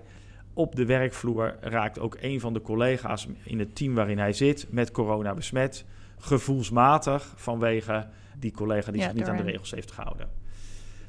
op 0.54 0.76
de 0.76 0.86
werkvloer 0.86 1.58
raakt 1.62 2.00
ook 2.00 2.18
een 2.22 2.40
van 2.40 2.54
de 2.54 2.62
collega's 2.62 3.28
in 3.44 3.60
het 3.60 3.76
team 3.76 3.96
waarin 3.96 4.18
hij 4.18 4.34
zit 4.34 4.68
met 4.70 4.92
corona 4.92 5.34
besmet. 5.34 5.86
Gevoelsmatig 6.18 7.34
vanwege 7.36 8.08
die 8.38 8.52
collega 8.52 8.92
die 8.92 9.02
Ja, 9.02 9.08
zich 9.08 9.16
niet 9.16 9.28
aan 9.28 9.38
de 9.38 9.44
regels 9.44 9.72
heeft 9.72 9.92
gehouden. 9.92 10.30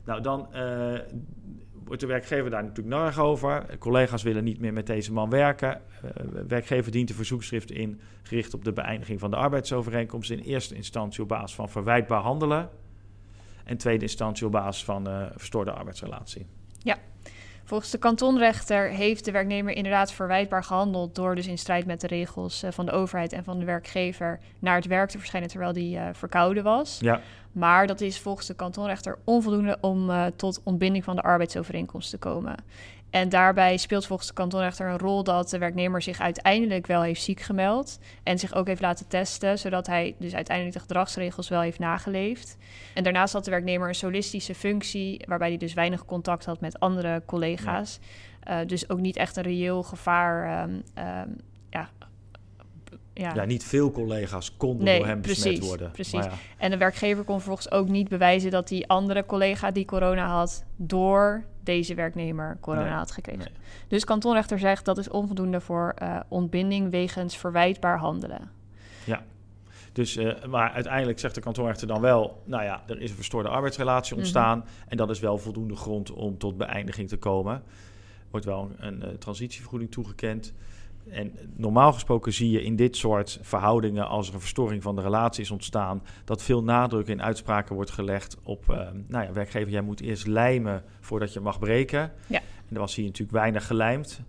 Nou, 0.04 0.20
dan 0.20 0.52
eh, 0.52 0.98
wordt 1.84 2.00
de 2.00 2.06
werkgever 2.06 2.50
daar 2.50 2.62
natuurlijk 2.62 2.96
narig 2.96 3.18
over. 3.18 3.78
Collega's 3.78 4.22
willen 4.22 4.44
niet 4.44 4.60
meer 4.60 4.72
met 4.72 4.86
deze 4.86 5.12
man 5.12 5.30
werken. 5.30 5.80
Eh, 6.02 6.10
werkgever 6.48 6.92
dient 6.92 7.08
een 7.08 7.14
verzoekschrift 7.14 7.70
in 7.70 8.00
gericht 8.22 8.54
op 8.54 8.64
de 8.64 8.72
beëindiging 8.72 9.20
van 9.20 9.30
de 9.30 9.36
arbeidsovereenkomst. 9.36 10.30
In 10.30 10.38
eerste 10.38 10.74
instantie 10.74 11.22
op 11.22 11.28
basis 11.28 11.54
van 11.54 11.68
verwijtbaar 11.68 12.22
handelen. 12.22 12.68
En 13.64 13.76
tweede 13.76 14.02
instantie 14.02 14.46
op 14.46 14.52
basis 14.52 14.84
van 14.84 15.08
eh, 15.08 15.26
verstoorde 15.36 15.72
arbeidsrelatie. 15.72 16.46
Volgens 17.70 17.90
de 17.90 17.98
kantonrechter 17.98 18.88
heeft 18.88 19.24
de 19.24 19.30
werknemer 19.30 19.74
inderdaad 19.74 20.12
verwijtbaar 20.12 20.64
gehandeld 20.64 21.14
door 21.14 21.34
dus 21.34 21.46
in 21.46 21.58
strijd 21.58 21.86
met 21.86 22.00
de 22.00 22.06
regels 22.06 22.62
eh, 22.62 22.70
van 22.70 22.86
de 22.86 22.92
overheid 22.92 23.32
en 23.32 23.44
van 23.44 23.58
de 23.58 23.64
werkgever 23.64 24.40
naar 24.58 24.76
het 24.76 24.86
werk 24.86 25.10
te 25.10 25.18
verschijnen 25.18 25.48
terwijl 25.48 25.72
die 25.72 25.98
eh, 25.98 26.08
verkouden 26.12 26.62
was. 26.62 26.98
Ja, 27.00 27.20
Maar 27.52 27.86
dat 27.86 28.00
is 28.00 28.18
volgens 28.18 28.46
de 28.46 28.54
kantonrechter 28.54 29.18
onvoldoende 29.24 29.78
om 29.80 30.10
eh, 30.10 30.26
tot 30.36 30.60
ontbinding 30.64 31.04
van 31.04 31.16
de 31.16 31.22
arbeidsovereenkomst 31.22 32.10
te 32.10 32.18
komen. 32.18 32.54
En 33.10 33.28
daarbij 33.28 33.76
speelt 33.76 34.06
volgens 34.06 34.28
de 34.28 34.34
kantonrechter 34.34 34.88
een 34.88 34.98
rol 34.98 35.24
dat 35.24 35.50
de 35.50 35.58
werknemer 35.58 36.02
zich 36.02 36.20
uiteindelijk 36.20 36.86
wel 36.86 37.02
heeft 37.02 37.22
ziek 37.22 37.40
gemeld 37.40 37.98
en 38.22 38.38
zich 38.38 38.54
ook 38.54 38.66
heeft 38.66 38.80
laten 38.80 39.08
testen, 39.08 39.58
zodat 39.58 39.86
hij 39.86 40.14
dus 40.18 40.34
uiteindelijk 40.34 40.76
de 40.76 40.82
gedragsregels 40.82 41.48
wel 41.48 41.60
heeft 41.60 41.78
nageleefd. 41.78 42.56
En 42.94 43.02
daarnaast 43.02 43.32
had 43.32 43.44
de 43.44 43.50
werknemer 43.50 43.88
een 43.88 43.94
solistische 43.94 44.54
functie, 44.54 45.24
waarbij 45.26 45.48
hij 45.48 45.56
dus 45.56 45.74
weinig 45.74 46.04
contact 46.04 46.44
had 46.44 46.60
met 46.60 46.80
andere 46.80 47.22
collega's. 47.26 47.98
Eh, 48.40 48.58
dus 48.66 48.90
ook 48.90 49.00
niet 49.00 49.16
echt 49.16 49.36
een 49.36 49.42
reëel 49.42 49.82
gevaar. 49.82 50.62
ehm, 50.62 50.80
ehm, 50.94 51.28
ja, 51.70 51.88
ja, 53.14 53.34
ja, 53.34 53.44
niet 53.44 53.64
veel 53.64 53.90
collega's 53.90 54.56
konden 54.56 54.84
Nee, 54.84 54.98
door 54.98 55.06
hem 55.06 55.20
besmet 55.22 55.58
worden. 55.58 55.90
precies. 55.90 56.12
Maar 56.12 56.24
ja, 56.24 56.36
En 56.58 56.70
de 56.70 56.76
werkgever 56.76 57.24
kon 57.24 57.36
vervolgens 57.36 57.70
ook 57.70 57.88
niet 57.88 58.08
bewijzen 58.08 58.50
dat 58.50 58.68
die 58.68 58.88
andere 58.88 59.26
collega 59.26 59.70
die 59.70 59.84
corona 59.84 60.26
had, 60.26 60.64
door 60.76 61.44
deze 61.62 61.94
werknemer 61.94 62.58
corona 62.60 62.84
Nee, 62.84 62.92
had 62.92 63.10
gekregen. 63.10 63.40
nee. 63.40 63.62
Dus 63.88 64.04
kantonrechter 64.04 64.58
zegt 64.58 64.84
dat 64.84 64.98
is 64.98 65.08
onvoldoende 65.08 65.60
voor 65.60 65.92
eh, 65.96 66.20
ontbinding 66.28 66.90
wegens 66.90 67.36
verwijtbaar 67.36 67.98
handelen. 67.98 68.50
Dus, 69.92 70.16
eh, 70.16 70.44
maar 70.44 70.70
uiteindelijk 70.70 71.18
zegt 71.18 71.34
de 71.34 71.40
kantonrechter 71.40 71.86
dan 71.86 72.00
wel... 72.00 72.42
nou 72.44 72.62
ja, 72.62 72.82
er 72.86 73.00
is 73.00 73.10
een 73.10 73.16
verstoorde 73.16 73.48
arbeidsrelatie 73.48 74.16
ontstaan... 74.16 74.64
en 74.88 74.96
dat 74.96 75.10
is 75.10 75.20
wel 75.20 75.38
voldoende 75.38 75.76
grond 75.76 76.10
om 76.10 76.38
tot 76.38 76.56
beëindiging 76.56 77.08
te 77.08 77.16
komen. 77.16 77.62
Wordt 78.30 78.46
wel 78.46 78.70
een, 78.78 78.86
een 78.86 79.02
eh, 79.02 79.08
transitievergoeding 79.08 79.90
toegekend. 79.90 80.52
En 81.10 81.32
normaal 81.56 81.92
gesproken 81.92 82.32
zie 82.32 82.50
je 82.50 82.62
in 82.62 82.76
dit 82.76 82.96
soort 82.96 83.38
verhoudingen... 83.42 84.08
als 84.08 84.28
er 84.28 84.34
een 84.34 84.40
verstoring 84.40 84.82
van 84.82 84.96
de 84.96 85.02
relatie 85.02 85.42
is 85.42 85.50
ontstaan... 85.50 86.02
dat 86.24 86.42
veel 86.42 86.62
nadruk 86.62 87.06
in 87.06 87.22
uitspraken 87.22 87.74
wordt 87.74 87.90
gelegd 87.90 88.36
op... 88.42 88.70
eh, 88.70 88.76
nou 89.06 89.24
ja, 89.24 89.32
werkgever, 89.32 89.70
jij 89.70 89.80
moet 89.80 90.00
eerst 90.00 90.26
lijmen 90.26 90.84
voordat 91.00 91.32
je 91.32 91.40
mag 91.40 91.58
breken. 91.58 92.12
Ja. 92.26 92.38
En 92.38 92.74
er 92.74 92.80
was 92.80 92.94
hier 92.94 93.04
natuurlijk 93.04 93.32
weinig 93.32 93.66
gelijmd... 93.66 94.22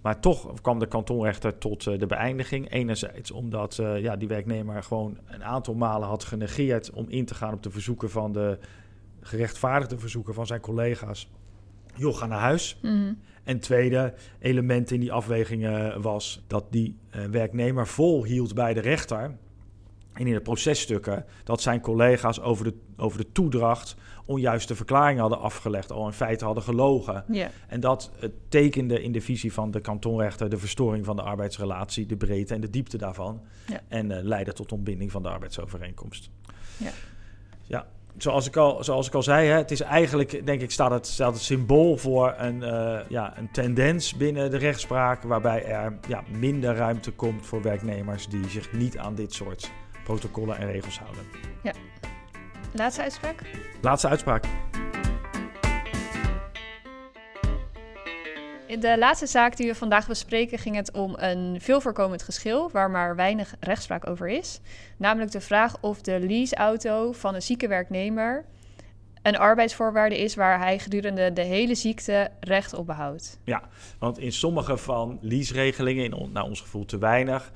Maar 0.00 0.20
toch 0.20 0.60
kwam 0.60 0.78
de 0.78 0.86
kantonrechter 0.86 1.58
tot 1.58 1.86
eh, 1.86 1.98
de 1.98 2.06
beëindiging. 2.06 2.70
Enerzijds 2.70 3.30
omdat 3.30 3.78
eh, 3.78 4.00
ja, 4.00 4.16
die 4.16 4.28
werknemer 4.28 4.82
gewoon 4.82 5.18
een 5.26 5.44
aantal 5.44 5.74
malen 5.74 6.08
had 6.08 6.24
genegeerd 6.24 6.90
om 6.90 7.06
in 7.08 7.24
te 7.24 7.34
gaan 7.34 7.52
op 7.52 7.62
de 7.62 7.70
verzoeken 7.70 8.10
van 8.10 8.32
de 8.32 8.58
gerechtvaardigde 9.20 9.98
verzoeken 9.98 10.34
van 10.34 10.46
zijn 10.46 10.60
collega's. 10.60 11.30
Joh, 12.00 12.16
ga 12.16 12.26
naar 12.26 12.40
huis. 12.40 12.78
Mhm. 12.82 13.12
En 13.44 13.58
tweede 13.58 14.14
element 14.38 14.90
in 14.90 15.00
die 15.00 15.12
afwegingen 15.12 16.02
was 16.02 16.44
dat 16.46 16.64
die 16.70 16.98
eh, 17.10 17.24
werknemer 17.24 17.86
volhield 17.86 18.54
bij 18.54 18.74
de 18.74 18.80
rechter. 18.80 19.36
En 20.12 20.26
in 20.26 20.32
de 20.32 20.40
processtukken 20.40 21.24
dat 21.44 21.60
zijn 21.60 21.80
collega's 21.80 22.40
over 22.40 22.64
de, 22.64 22.74
over 22.96 23.18
de 23.18 23.32
toedracht 23.32 23.96
onjuiste 24.24 24.74
verklaringen 24.74 25.20
hadden 25.20 25.40
afgelegd, 25.40 25.92
al 25.92 26.06
in 26.06 26.12
feite 26.12 26.44
hadden 26.44 26.62
gelogen. 26.62 27.24
En 27.68 27.80
dat 27.80 28.10
eh, 28.20 28.28
tekende 28.48 29.02
in 29.02 29.12
de 29.12 29.20
visie 29.20 29.52
van 29.52 29.70
de 29.70 29.80
kantonrechter 29.80 30.50
de 30.50 30.58
verstoring 30.58 31.04
van 31.04 31.16
de 31.16 31.22
arbeidsrelatie, 31.22 32.06
de 32.06 32.16
breedte 32.16 32.54
en 32.54 32.60
de 32.60 32.70
diepte 32.70 32.98
daarvan. 32.98 33.40
En 33.88 34.10
eh, 34.10 34.24
leidde 34.24 34.52
tot 34.52 34.72
ontbinding 34.72 35.10
van 35.10 35.22
de 35.22 35.28
arbeidsovereenkomst. 35.28 36.30
Ja, 37.66 37.86
zoals 38.16 38.46
ik 38.46 38.56
al, 38.56 38.84
zoals 38.84 39.06
ik 39.06 39.14
al 39.14 39.22
zei, 39.22 39.48
hè, 39.48 39.56
het 39.56 39.70
is 39.70 39.80
eigenlijk, 39.80 40.46
denk 40.46 40.60
ik, 40.60 40.70
staat 40.70 40.90
het, 40.90 41.06
staat 41.06 41.32
het 41.32 41.42
symbool 41.42 41.96
voor 41.96 42.34
een, 42.38 42.62
eh, 42.62 42.98
ja, 43.08 43.38
een 43.38 43.50
tendens 43.50 44.16
binnen 44.16 44.50
de 44.50 44.56
rechtspraak. 44.56 45.22
waarbij 45.22 45.64
er 45.64 45.98
ja, 46.08 46.22
minder 46.38 46.74
ruimte 46.74 47.10
komt 47.10 47.46
voor 47.46 47.62
werknemers 47.62 48.28
die 48.28 48.48
zich 48.48 48.72
niet 48.72 48.98
aan 48.98 49.14
dit 49.14 49.34
soort 49.34 49.70
protocollen 50.04 50.56
en 50.58 50.70
regels 50.70 50.98
houden. 50.98 51.24
laatste 52.72 53.02
uitspraak. 53.02 53.42
Laatste 53.80 54.08
uitspraak. 54.08 54.44
In 58.70 58.80
de 58.80 58.98
laatste 58.98 59.26
zaak 59.26 59.56
die 59.56 59.66
we 59.66 59.74
vandaag 59.74 60.06
bespreken 60.06 60.58
ging 60.58 60.76
het 60.76 60.92
om 60.92 61.14
een 61.18 61.60
veel 61.60 61.80
voorkomend 61.80 62.22
geschil 62.22 62.70
waar 62.70 62.90
maar 62.90 63.16
weinig 63.16 63.54
rechtspraak 63.60 64.08
over 64.08 64.28
is. 64.28 64.60
Namelijk 64.96 65.30
de 65.30 65.40
vraag 65.40 65.76
of 65.80 66.00
de 66.00 66.20
leaseauto 66.20 67.12
van 67.12 67.34
een 67.34 67.42
zieke 67.42 67.68
werknemer 67.68 68.44
een 69.22 69.36
arbeidsvoorwaarde 69.36 70.18
is 70.18 70.34
waar 70.34 70.58
hij 70.58 70.78
gedurende 70.78 71.32
de 71.32 71.42
hele 71.42 71.74
ziekte 71.74 72.30
recht 72.40 72.74
op 72.74 72.86
behoudt. 72.86 73.38
Want 73.98 74.18
in 74.18 74.32
sommige 74.32 74.76
van 74.76 75.18
leaseregelingen, 75.20 76.04
in 76.04 76.32
naar 76.32 76.44
ons 76.44 76.60
gevoel 76.60 76.84
te 76.84 76.98
weinig, 76.98 77.52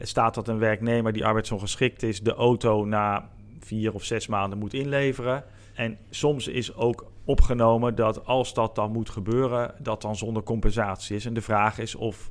staat 0.00 0.34
dat 0.34 0.48
een 0.48 0.58
werknemer 0.58 1.12
die 1.12 1.24
arbeidsongeschikt 1.24 2.02
is, 2.02 2.20
de 2.20 2.34
auto 2.34 2.84
na 2.84 3.28
vier 3.60 3.94
of 3.94 4.04
zes 4.04 4.26
maanden 4.26 4.58
moet 4.58 4.74
inleveren. 4.74 5.44
En 5.74 5.98
soms 6.10 6.48
is 6.48 6.74
ook 6.74 7.06
opgenomen 7.28 7.94
dat 7.94 8.26
als 8.26 8.54
dat 8.54 8.74
dan 8.74 8.92
moet 8.92 9.10
gebeuren, 9.10 9.74
dat 9.78 10.02
dan 10.02 10.16
zonder 10.16 10.42
compensatie 10.42 11.16
is. 11.16 11.26
En 11.26 11.34
de 11.34 11.40
vraag 11.40 11.78
is 11.78 11.94
of 11.94 12.30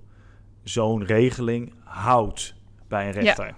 zo'n 0.64 1.06
regeling 1.06 1.74
houdt 1.84 2.56
bij 2.88 3.06
een 3.06 3.12
rechter. 3.12 3.56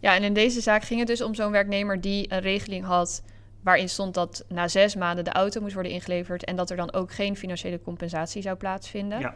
Ja, 0.00 0.14
en 0.14 0.22
in 0.22 0.34
deze 0.34 0.60
zaak 0.60 0.82
ging 0.82 0.98
het 0.98 1.08
dus 1.08 1.22
om 1.22 1.34
zo'n 1.34 1.50
werknemer 1.50 2.00
die 2.00 2.32
een 2.32 2.40
regeling 2.40 2.84
had 2.84 3.22
waarin 3.62 3.88
stond 3.88 4.14
dat 4.14 4.44
na 4.48 4.68
zes 4.68 4.94
maanden 4.94 5.24
de 5.24 5.32
auto 5.32 5.60
moest 5.60 5.74
worden 5.74 5.92
ingeleverd 5.92 6.44
en 6.44 6.56
dat 6.56 6.70
er 6.70 6.76
dan 6.76 6.92
ook 6.92 7.12
geen 7.12 7.36
financiële 7.36 7.80
compensatie 7.80 8.42
zou 8.42 8.56
plaatsvinden. 8.56 9.20
Ja. 9.20 9.34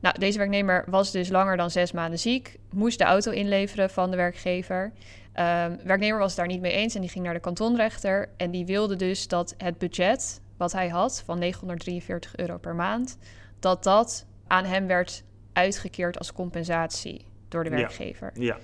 Nou, 0.00 0.18
deze 0.18 0.38
werknemer 0.38 0.84
was 0.86 1.10
dus 1.10 1.28
langer 1.28 1.56
dan 1.56 1.70
zes 1.70 1.92
maanden 1.92 2.18
ziek, 2.18 2.58
moest 2.70 2.98
de 2.98 3.04
auto 3.04 3.30
inleveren 3.30 3.90
van 3.90 4.10
de 4.10 4.16
werkgever. 4.16 4.92
Um, 5.38 5.78
werknemer 5.84 6.18
was 6.18 6.28
het 6.28 6.36
daar 6.36 6.46
niet 6.46 6.60
mee 6.60 6.72
eens 6.72 6.94
en 6.94 7.00
die 7.00 7.10
ging 7.10 7.24
naar 7.24 7.34
de 7.34 7.40
kantonrechter. 7.40 8.28
En 8.36 8.50
die 8.50 8.66
wilde 8.66 8.96
dus 8.96 9.28
dat 9.28 9.54
het 9.58 9.78
budget 9.78 10.40
wat 10.56 10.72
hij 10.72 10.88
had 10.88 11.22
van 11.24 11.38
943 11.38 12.36
euro 12.36 12.58
per 12.58 12.74
maand, 12.74 13.18
dat 13.58 13.82
dat 13.82 14.26
aan 14.46 14.64
hem 14.64 14.86
werd 14.86 15.24
uitgekeerd 15.52 16.18
als 16.18 16.32
compensatie 16.32 17.24
door 17.48 17.64
de 17.64 17.70
werkgever. 17.70 18.30
Ja. 18.34 18.44
ja. 18.44 18.58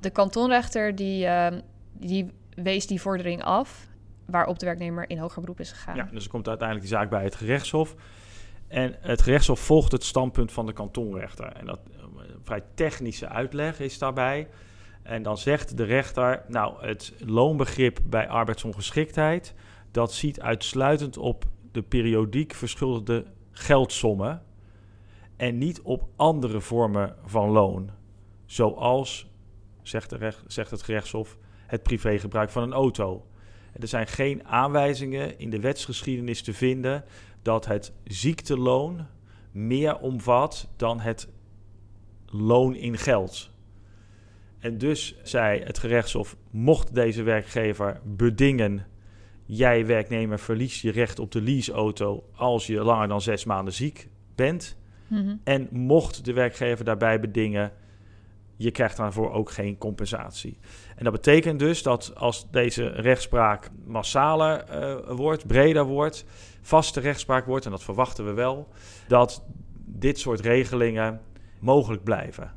De 0.00 0.10
kantonrechter 0.10 0.94
die, 0.94 1.24
uh, 1.24 1.46
die 1.92 2.30
wees 2.54 2.86
die 2.86 3.00
vordering 3.00 3.42
af, 3.42 3.88
waarop 4.26 4.58
de 4.58 4.66
werknemer 4.66 5.10
in 5.10 5.18
hoger 5.18 5.40
beroep 5.40 5.60
is 5.60 5.72
gegaan. 5.72 5.96
Ja, 5.96 6.08
dus 6.12 6.24
er 6.24 6.30
komt 6.30 6.48
uiteindelijk 6.48 6.88
die 6.88 6.96
zaak 6.96 7.10
bij 7.10 7.24
het 7.24 7.34
gerechtshof. 7.34 7.94
En 8.68 8.96
het 9.00 9.22
gerechtshof 9.22 9.60
volgt 9.60 9.92
het 9.92 10.04
standpunt 10.04 10.52
van 10.52 10.66
de 10.66 10.72
kantonrechter. 10.72 11.52
En 11.52 11.66
dat 11.66 11.80
een 11.84 12.18
eh, 12.18 12.34
vrij 12.42 12.62
technische 12.74 13.28
uitleg 13.28 13.80
is 13.80 13.98
daarbij. 13.98 14.48
En 15.02 15.22
dan 15.22 15.38
zegt 15.38 15.76
de 15.76 15.84
rechter, 15.84 16.42
nou, 16.48 16.86
het 16.86 17.12
loonbegrip 17.18 17.98
bij 18.04 18.28
arbeidsongeschiktheid, 18.28 19.54
dat 19.96 20.12
ziet 20.12 20.40
uitsluitend 20.40 21.18
op 21.18 21.44
de 21.72 21.82
periodiek 21.82 22.54
verschuldigde 22.54 23.24
geldsommen 23.50 24.42
en 25.36 25.58
niet 25.58 25.80
op 25.80 26.08
andere 26.16 26.60
vormen 26.60 27.16
van 27.24 27.50
loon. 27.50 27.90
Zoals, 28.44 29.30
zegt, 29.82 30.10
de 30.10 30.16
recht, 30.16 30.42
zegt 30.46 30.70
het 30.70 30.82
gerechtshof, 30.82 31.38
het 31.66 31.82
privégebruik 31.82 32.50
van 32.50 32.62
een 32.62 32.72
auto. 32.72 33.26
Er 33.72 33.88
zijn 33.88 34.06
geen 34.06 34.46
aanwijzingen 34.46 35.38
in 35.38 35.50
de 35.50 35.60
wetsgeschiedenis 35.60 36.42
te 36.42 36.54
vinden 36.54 37.04
dat 37.42 37.66
het 37.66 37.92
ziekteloon 38.04 39.06
meer 39.50 39.98
omvat 39.98 40.68
dan 40.76 41.00
het 41.00 41.28
loon 42.26 42.74
in 42.74 42.98
geld. 42.98 43.50
En 44.58 44.78
dus 44.78 45.16
zei 45.22 45.62
het 45.62 45.78
gerechtshof: 45.78 46.36
mocht 46.50 46.94
deze 46.94 47.22
werkgever 47.22 48.00
bedingen. 48.04 48.94
Jij, 49.46 49.86
werknemer, 49.86 50.38
verliest 50.38 50.82
je 50.82 50.90
recht 50.90 51.18
op 51.18 51.32
de 51.32 51.42
leaseauto 51.42 52.24
als 52.34 52.66
je 52.66 52.82
langer 52.82 53.08
dan 53.08 53.20
zes 53.20 53.44
maanden 53.44 53.74
ziek 53.74 54.08
bent. 54.34 54.76
Mhm. 55.06 55.36
En 55.44 55.68
mocht 55.70 56.24
de 56.24 56.32
werkgever 56.32 56.84
daarbij 56.84 57.20
bedingen, 57.20 57.72
je 58.56 58.70
krijgt 58.70 58.96
daarvoor 58.96 59.32
ook 59.32 59.50
geen 59.50 59.78
compensatie. 59.78 60.58
En 60.96 61.04
dat 61.04 61.12
betekent 61.12 61.58
dus 61.58 61.82
dat 61.82 62.12
als 62.16 62.50
deze 62.50 62.86
rechtspraak 62.86 63.70
massaler 63.84 64.64
eh, 64.64 65.10
wordt, 65.10 65.46
breder 65.46 65.84
wordt, 65.84 66.24
vaste 66.60 67.00
rechtspraak 67.00 67.46
wordt, 67.46 67.64
en 67.64 67.70
dat 67.70 67.84
verwachten 67.84 68.24
we 68.24 68.32
wel, 68.32 68.68
dat 69.08 69.44
dit 69.84 70.18
soort 70.18 70.40
regelingen 70.40 71.20
mogelijk 71.58 72.04
blijven. 72.04 72.54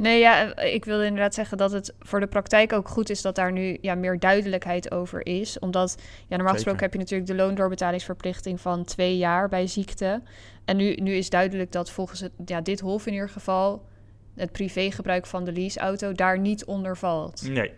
Nee, 0.00 0.18
ja, 0.18 0.56
ik 0.56 0.84
wilde 0.84 1.04
inderdaad 1.04 1.34
zeggen 1.34 1.58
dat 1.58 1.72
het 1.72 1.94
voor 1.98 2.20
de 2.20 2.26
praktijk 2.26 2.72
ook 2.72 2.88
goed 2.88 3.10
is 3.10 3.22
dat 3.22 3.34
daar 3.34 3.52
nu 3.52 3.78
ja, 3.80 3.94
meer 3.94 4.18
duidelijkheid 4.18 4.90
over 4.90 5.26
is. 5.26 5.58
Omdat, 5.58 5.96
ja, 6.28 6.36
normaal 6.36 6.54
gesproken 6.54 6.80
heb 6.80 6.92
je 6.92 6.98
natuurlijk 6.98 7.30
de 7.30 7.34
loondoorbetalingsverplichting 7.34 8.60
van 8.60 8.84
twee 8.84 9.16
jaar 9.16 9.48
bij 9.48 9.66
ziekte. 9.66 10.22
En 10.64 10.76
nu, 10.76 10.94
nu 10.94 11.12
is 11.12 11.30
duidelijk 11.30 11.72
dat 11.72 11.90
volgens 11.90 12.20
het, 12.20 12.32
ja, 12.44 12.60
dit 12.60 12.80
Hof 12.80 13.06
in 13.06 13.12
ieder 13.12 13.28
geval 13.28 13.86
het 14.34 14.52
privégebruik 14.52 15.26
van 15.26 15.44
de 15.44 15.52
leaseauto 15.52 16.12
daar 16.12 16.38
niet 16.38 16.64
onder 16.64 16.96
valt. 16.96 17.48
Nee, 17.48 17.72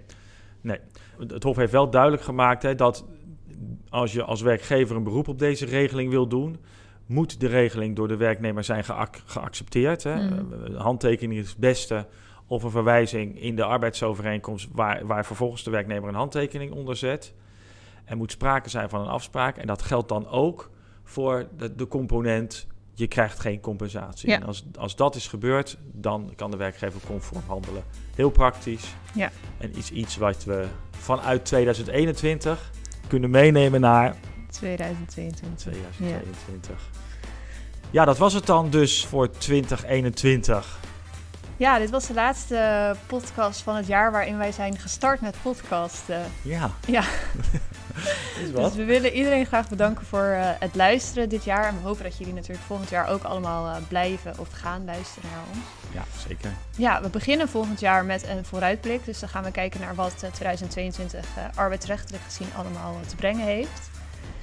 nee. 0.61 0.79
Het 1.19 1.43
Hof 1.43 1.57
heeft 1.57 1.73
wel 1.73 1.91
duidelijk 1.91 2.23
gemaakt 2.23 2.63
hè, 2.63 2.75
dat 2.75 3.05
als 3.89 4.13
je 4.13 4.23
als 4.23 4.41
werkgever 4.41 4.97
een 4.97 5.05
beroep 5.05 5.29
op 5.29 5.39
deze 5.39 5.67
regeling 5.67 6.11
wil 6.11 6.27
doen, 6.27 6.57
moet 7.07 7.41
de 7.41 7.47
regeling 7.47 7.97
door 7.97 8.09
de 8.09 8.17
werknemer 8.17 8.65
zijn 8.65 8.85
geaccepteerd. 9.27 10.03
Hè? 10.03 10.15
Mm. 10.15 10.75
handtekening 10.77 11.41
is 11.41 11.49
het 11.49 11.59
beste 11.59 12.07
of 12.47 12.63
een 12.63 12.71
verwijzing 12.71 13.41
in 13.41 13.57
de 13.57 13.65
arbeidsovereenkomst 13.65 14.69
waar, 14.73 15.07
waar 15.07 15.25
vervolgens 15.25 15.65
de 15.65 15.71
werknemer 15.71 16.09
een 16.09 16.15
handtekening 16.15 16.73
onder 16.73 16.97
zet. 16.97 17.35
Er 18.05 18.17
moet 18.17 18.31
sprake 18.31 18.69
zijn 18.69 18.89
van 18.89 19.01
een 19.01 19.07
afspraak 19.07 19.57
en 19.57 19.67
dat 19.67 19.83
geldt 19.83 20.09
dan 20.09 20.29
ook 20.29 20.71
voor 21.05 21.49
de, 21.57 21.75
de 21.75 21.89
component 21.89 22.67
je 22.95 23.07
krijgt 23.07 23.41
geen 23.41 23.61
compensatie. 23.61 24.29
Ja. 24.29 24.37
En 24.37 24.43
als, 24.43 24.65
als 24.79 24.97
dat 24.97 25.15
is 25.15 25.29
gebeurd, 25.29 25.79
dan 25.93 26.33
kan 26.37 26.51
de 26.51 26.57
werkgever 26.57 27.01
conform 27.07 27.43
handelen. 27.47 27.83
Heel 28.15 28.31
praktisch. 28.31 28.95
Ja. 29.15 29.31
En 29.59 29.79
iets, 29.79 29.91
iets 29.91 30.17
wat 30.17 30.45
we 30.45 30.67
vanuit 30.91 31.45
2021 31.45 32.71
kunnen 33.09 33.31
meenemen 33.31 33.81
naar 33.81 34.17
2022. 34.53 35.59
2022. 35.59 36.91
Ja. 37.91 38.05
dat 38.05 38.19
was 38.19 38.33
het 38.33 38.47
dan 38.47 38.71
dus 38.71 39.07
voor 39.07 39.31
2021. 39.31 40.81
Ja, 41.57 41.79
dit 41.79 41.91
was 41.91 42.07
de 42.07 42.15
laatste 42.15 42.97
podcast 43.07 43.61
van 43.61 43.77
het 43.77 43.87
jaar 43.87 44.13
waarin 44.13 44.39
wij 44.39 44.53
zijn 44.53 44.79
gestart 44.79 45.21
met 45.21 45.37
podcasten. 45.43 46.23
Ja. 46.43 46.71
Ja. 46.87 47.03
is 48.43 48.53
wat. 48.53 48.65
Dus 48.65 48.75
we 48.75 48.85
willen 48.85 49.13
iedereen 49.13 49.47
graag 49.47 49.69
bedanken 49.69 50.07
voor 50.07 50.25
uh, 50.25 50.51
het 50.59 50.75
luisteren 50.75 51.29
dit 51.29 51.45
jaar. 51.45 51.65
En 51.65 51.75
we 51.75 51.87
hopen 51.87 52.03
dat 52.03 52.19
jullie 52.19 52.35
natuurlijk 52.35 52.67
volgend 52.67 52.91
jaar 52.91 53.09
ook 53.09 53.23
allemaal 53.23 53.67
uh, 53.67 53.77
blijven 53.89 54.35
of 54.39 54.49
gaan 54.53 54.85
luisteren 54.85 55.31
naar 55.31 55.45
ons. 55.55 55.65
Ja, 55.95 56.05
zeker. 56.29 56.53
Ja, 56.77 57.03
we 57.03 57.09
beginnen 57.09 57.49
volgend 57.49 57.81
jaar 57.81 58.05
met 58.05 58.27
een 58.27 58.45
vooruitblik. 58.45 59.05
Dus 59.05 59.21
dan 59.21 59.29
gaan 59.29 59.45
we 59.45 59.51
kijken 59.51 59.81
naar 59.81 59.95
wat 59.95 60.25
2022 60.33 61.25
uh, 61.39 61.45
arbeidsrechtelijk 61.55 62.23
gezien 62.25 62.49
allemaal 62.57 63.01
te 63.07 63.17
brengen 63.17 63.47
heeft. 63.47 63.91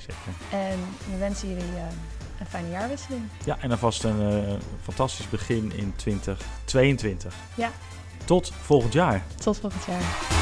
Zeker. 0.09 0.59
En 0.59 0.79
we 1.11 1.17
wensen 1.17 1.47
jullie 1.47 1.63
een 2.39 2.45
fijne 2.45 2.69
jaarwisseling. 2.69 3.21
Ja, 3.45 3.57
en 3.59 3.71
alvast 3.71 4.03
een 4.03 4.21
uh, 4.21 4.53
fantastisch 4.83 5.29
begin 5.29 5.71
in 5.75 5.93
2022. 5.95 7.33
Ja. 7.55 7.71
Tot 8.25 8.53
volgend 8.61 8.93
jaar. 8.93 9.23
Tot 9.35 9.57
volgend 9.57 9.85
jaar. 9.85 10.38